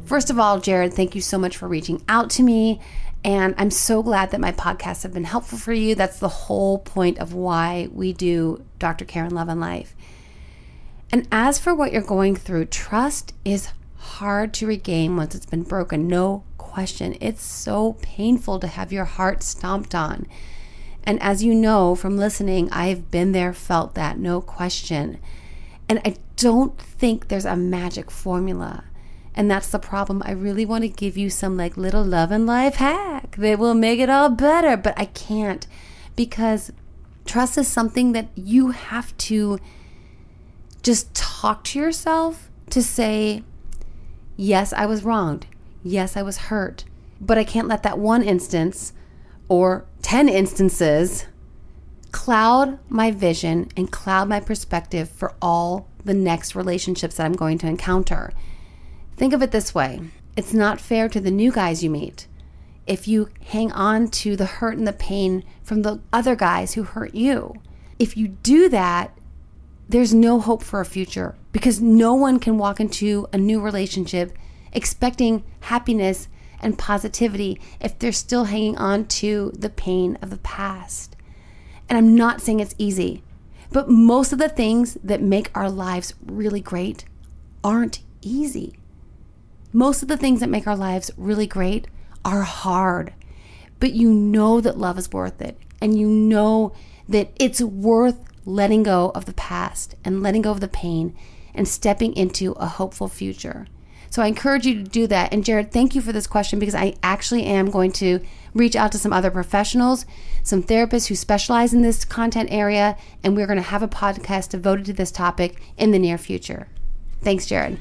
First 0.05 0.29
of 0.29 0.39
all, 0.39 0.59
Jared, 0.61 0.93
thank 0.93 1.15
you 1.15 1.21
so 1.21 1.39
much 1.39 1.57
for 1.57 1.69
reaching 1.69 2.03
out 2.09 2.31
to 2.31 2.43
me. 2.43 2.81
And 3.23 3.55
I'm 3.59 3.71
so 3.71 4.03
glad 4.03 4.31
that 4.31 4.41
my 4.41 4.53
podcasts 4.53 5.03
have 5.03 5.13
been 5.13 5.25
helpful 5.25 5.59
for 5.59 5.73
you. 5.73 5.95
That's 5.95 6.19
the 6.19 6.29
whole 6.29 6.79
point 6.79 7.19
of 7.19 7.35
why 7.35 7.89
we 7.93 8.13
do 8.13 8.65
Dr. 8.79 9.05
Karin 9.05 9.35
Love 9.35 9.49
and 9.49 9.61
Life. 9.61 9.95
And 11.13 11.27
as 11.33 11.59
for 11.59 11.75
what 11.75 11.93
you're 11.93 12.03
going 12.03 12.37
through, 12.37 12.67
trust 12.67 13.35
is 13.45 13.71
hard 13.97 14.55
to 14.55 14.67
regain 14.67 15.17
once 15.17 15.35
it's 15.35 15.47
been 15.47 15.63
broken. 15.63 16.07
No 16.07 16.45
question. 16.59 17.17
It's 17.21 17.43
so 17.43 17.95
painful 18.01 18.61
to 18.61 18.67
have 18.67 18.93
your 18.93 19.05
heart 19.05 19.43
stomped 19.43 19.95
on. 19.95 20.27
And 21.03 21.21
as 21.23 21.43
you 21.43 21.55
know 21.55 21.95
from 21.95 22.17
listening, 22.17 22.71
I've 22.71 23.11
been 23.11 23.33
there, 23.33 23.53
felt 23.53 23.95
that, 23.95 24.19
no 24.19 24.41
question. 24.41 25.19
And 25.89 26.01
I 26.05 26.17
don't 26.37 26.79
think 26.79 27.29
there's 27.29 27.45
a 27.45 27.57
magic 27.57 28.11
formula. 28.11 28.85
And 29.35 29.51
that's 29.51 29.69
the 29.69 29.79
problem. 29.79 30.23
I 30.25 30.33
really 30.33 30.67
want 30.67 30.83
to 30.83 30.89
give 30.89 31.17
you 31.17 31.31
some 31.31 31.57
like 31.57 31.77
little 31.77 32.05
love 32.05 32.31
and 32.31 32.47
life 32.47 32.77
hack 32.77 33.37
that 33.37 33.59
will 33.59 33.75
make 33.75 33.99
it 33.99 34.11
all 34.11 34.29
better, 34.29 34.77
but 34.77 34.95
I 34.97 35.07
can't 35.07 35.67
because 36.15 36.73
trust 37.25 37.57
is 37.57 37.69
something 37.69 38.13
that 38.13 38.29
you 38.35 38.71
have 38.71 39.17
to 39.19 39.59
just 40.83 41.13
talk 41.15 41.65
to 41.65 41.79
yourself 41.79 42.51
to 42.71 42.83
say, 42.83 43.43
yes, 44.37 44.73
I 44.73 44.87
was 44.87 45.05
wronged. 45.05 45.47
Yes, 45.83 46.17
I 46.17 46.23
was 46.23 46.37
hurt. 46.37 46.85
But 47.21 47.39
I 47.39 47.45
can't 47.45 47.69
let 47.69 47.83
that 47.83 47.99
one 47.99 48.23
instance 48.23 48.93
or 49.49 49.85
10 50.03 50.29
instances 50.29 51.27
cloud 52.13 52.79
my 52.89 53.11
vision 53.11 53.69
and 53.77 53.91
cloud 53.91 54.29
my 54.29 54.41
perspective 54.41 55.09
for 55.09 55.35
all 55.41 55.87
the 56.05 56.15
next 56.15 56.55
relationships 56.55 57.17
that 57.17 57.25
I'm 57.25 57.35
going 57.35 57.59
to 57.59 57.67
encounter. 57.67 58.33
Think 59.17 59.33
of 59.33 59.43
it 59.43 59.51
this 59.51 59.75
way 59.75 60.01
it's 60.37 60.55
not 60.55 60.81
fair 60.81 61.09
to 61.09 61.21
the 61.21 61.31
new 61.31 61.53
guys 61.53 61.83
you 61.83 61.91
meet 61.91 62.27
if 62.87 63.07
you 63.07 63.29
hang 63.45 63.71
on 63.73 64.09
to 64.09 64.37
the 64.37 64.47
hurt 64.47 64.77
and 64.77 64.87
the 64.87 64.93
pain 64.93 65.45
from 65.63 65.83
the 65.83 66.01
other 66.13 66.35
guys 66.35 66.75
who 66.75 66.83
hurt 66.83 67.15
you. 67.15 67.55
If 67.99 68.17
you 68.17 68.29
do 68.29 68.69
that, 68.71 69.17
there's 69.91 70.15
no 70.15 70.39
hope 70.39 70.63
for 70.63 70.81
a 70.81 70.85
future 70.85 71.35
because 71.51 71.81
no 71.81 72.15
one 72.15 72.39
can 72.39 72.57
walk 72.59 72.79
into 72.79 73.27
a 73.33 73.39
new 73.39 73.61
relationship 73.61 74.33
expecting 74.73 75.43
happiness 75.63 76.29
and 76.61 76.79
positivity 76.79 77.61
if 77.81 77.99
they're 77.99 78.13
still 78.13 78.45
hanging 78.45 78.79
on 78.79 79.05
to 79.07 79.51
the 79.59 79.69
pain 79.69 80.17
of 80.23 80.31
the 80.31 80.37
past. 80.39 81.17
And 81.89 81.99
I'm 81.99 82.15
not 82.15 82.41
saying 82.41 82.61
it's 82.61 82.77
easy, 82.79 83.25
but 83.73 83.91
most 83.91 84.33
of 84.33 84.39
the 84.39 84.49
things 84.49 84.97
that 85.03 85.23
make 85.23 85.51
our 85.57 85.69
lives 85.69 86.15
really 86.25 86.61
great 86.61 87.05
aren't 87.65 88.01
easy. 88.23 88.79
Most 89.73 90.03
of 90.03 90.09
the 90.09 90.17
things 90.17 90.39
that 90.39 90.49
make 90.49 90.69
our 90.69 90.77
lives 90.77 91.11
really 91.17 91.49
great 91.49 91.89
are 92.25 92.43
hard, 92.43 93.13
but 93.81 93.93
you 93.93 94.13
know 94.13 94.61
that 94.61 94.79
love 94.79 94.99
is 94.99 95.11
worth 95.11 95.43
it, 95.43 95.59
and 95.81 95.99
you 95.99 96.07
know 96.07 96.75
that 97.09 97.33
it's 97.41 97.61
worth 97.61 98.30
letting 98.51 98.83
go 98.83 99.13
of 99.15 99.25
the 99.27 99.33
past 99.35 99.95
and 100.05 100.23
letting 100.23 100.43
go 100.43 100.51
of 100.51 100.61
the 100.61 100.69
pain 100.69 101.17
and 101.55 101.67
stepping 101.67 102.15
into 102.15 102.53
a 102.53 102.67
hopeful 102.67 103.09
future. 103.09 103.67
So 104.11 104.23
I 104.23 104.27
encourage 104.27 104.67
you 104.67 104.75
to 104.75 104.83
do 104.83 105.07
that. 105.07 105.33
And 105.33 105.45
Jared, 105.45 105.71
thank 105.71 105.95
you 105.95 106.03
for 106.03 106.13
this 106.13 106.27
question 106.27 106.59
because 106.59 106.75
I 106.75 106.95
actually 107.03 107.45
am 107.45 107.71
going 107.71 107.93
to 107.93 108.21
reach 108.55 108.75
out 108.75 108.91
to 108.93 108.99
some 108.99 109.13
other 109.13 109.31
professionals, 109.31 110.05
some 110.43 110.65
therapists 110.65 111.07
who 111.07 111.15
specialize 111.15 111.73
in 111.73 111.83
this 111.83 112.05
content 112.05 112.49
area, 112.51 112.97
and 113.23 113.37
we're 113.37 113.47
going 113.47 113.57
to 113.57 113.63
have 113.63 113.85
a 113.85 113.89
podcast 113.89 114.51
devoted 114.51 114.87
to 114.87 114.93
this 114.93 115.13
topic 115.13 115.61
in 115.79 115.93
the 115.93 115.99
near 115.99 116.19
future. 116.19 116.67
Thanks, 117.23 117.47
Jared. 117.47 117.79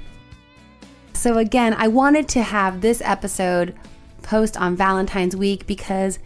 So, 1.13 1.39
again, 1.39 1.73
I 1.73 1.87
wanted 1.87 2.29
to 2.29 2.43
have 2.43 2.81
this 2.81 3.01
episode 3.01 3.75
post 4.21 4.55
on 4.55 4.75
Valentine's 4.75 5.35
week 5.35 5.65
because 5.65 6.19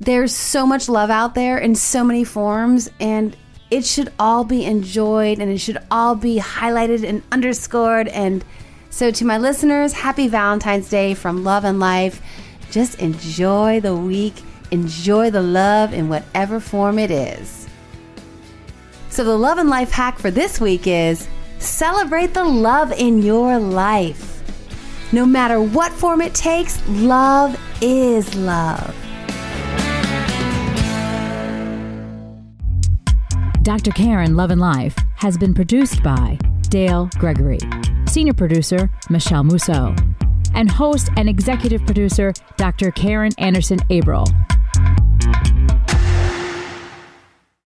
there's 0.00 0.34
so 0.34 0.66
much 0.66 0.88
love 0.88 1.10
out 1.10 1.34
there 1.34 1.58
in 1.58 1.74
so 1.74 2.02
many 2.02 2.24
forms, 2.24 2.90
and 2.98 3.36
it 3.70 3.84
should 3.84 4.12
all 4.18 4.44
be 4.44 4.64
enjoyed 4.64 5.38
and 5.38 5.50
it 5.50 5.58
should 5.58 5.78
all 5.90 6.14
be 6.14 6.38
highlighted 6.38 7.06
and 7.06 7.22
underscored. 7.32 8.08
And 8.08 8.44
so, 8.90 9.10
to 9.10 9.24
my 9.24 9.38
listeners, 9.38 9.92
happy 9.92 10.28
Valentine's 10.28 10.88
Day 10.88 11.14
from 11.14 11.44
Love 11.44 11.64
and 11.64 11.80
Life. 11.80 12.22
Just 12.70 13.00
enjoy 13.00 13.80
the 13.80 13.96
week, 13.96 14.34
enjoy 14.70 15.30
the 15.30 15.42
love 15.42 15.92
in 15.92 16.08
whatever 16.08 16.60
form 16.60 16.98
it 16.98 17.10
is. 17.10 17.68
So, 19.10 19.24
the 19.24 19.36
Love 19.36 19.58
and 19.58 19.70
Life 19.70 19.90
hack 19.90 20.18
for 20.18 20.30
this 20.30 20.60
week 20.60 20.86
is 20.86 21.28
celebrate 21.58 22.34
the 22.34 22.44
love 22.44 22.92
in 22.92 23.22
your 23.22 23.58
life. 23.58 24.42
No 25.12 25.24
matter 25.24 25.60
what 25.60 25.92
form 25.92 26.20
it 26.20 26.34
takes, 26.34 26.80
love 26.88 27.58
is 27.80 28.34
love. 28.34 29.03
Dr. 33.64 33.92
Karin 33.92 34.36
Love 34.36 34.50
and 34.50 34.60
Life 34.60 34.94
has 35.16 35.38
been 35.38 35.54
produced 35.54 36.02
by 36.02 36.38
Dale 36.68 37.08
Gregory, 37.16 37.58
senior 38.06 38.34
producer 38.34 38.90
Michelle 39.08 39.42
Mousseau, 39.42 39.96
and 40.52 40.70
host 40.70 41.08
and 41.16 41.30
executive 41.30 41.82
producer 41.86 42.34
Dr. 42.58 42.90
Karen 42.90 43.32
Anderson 43.38 43.78
Abril. 43.88 44.26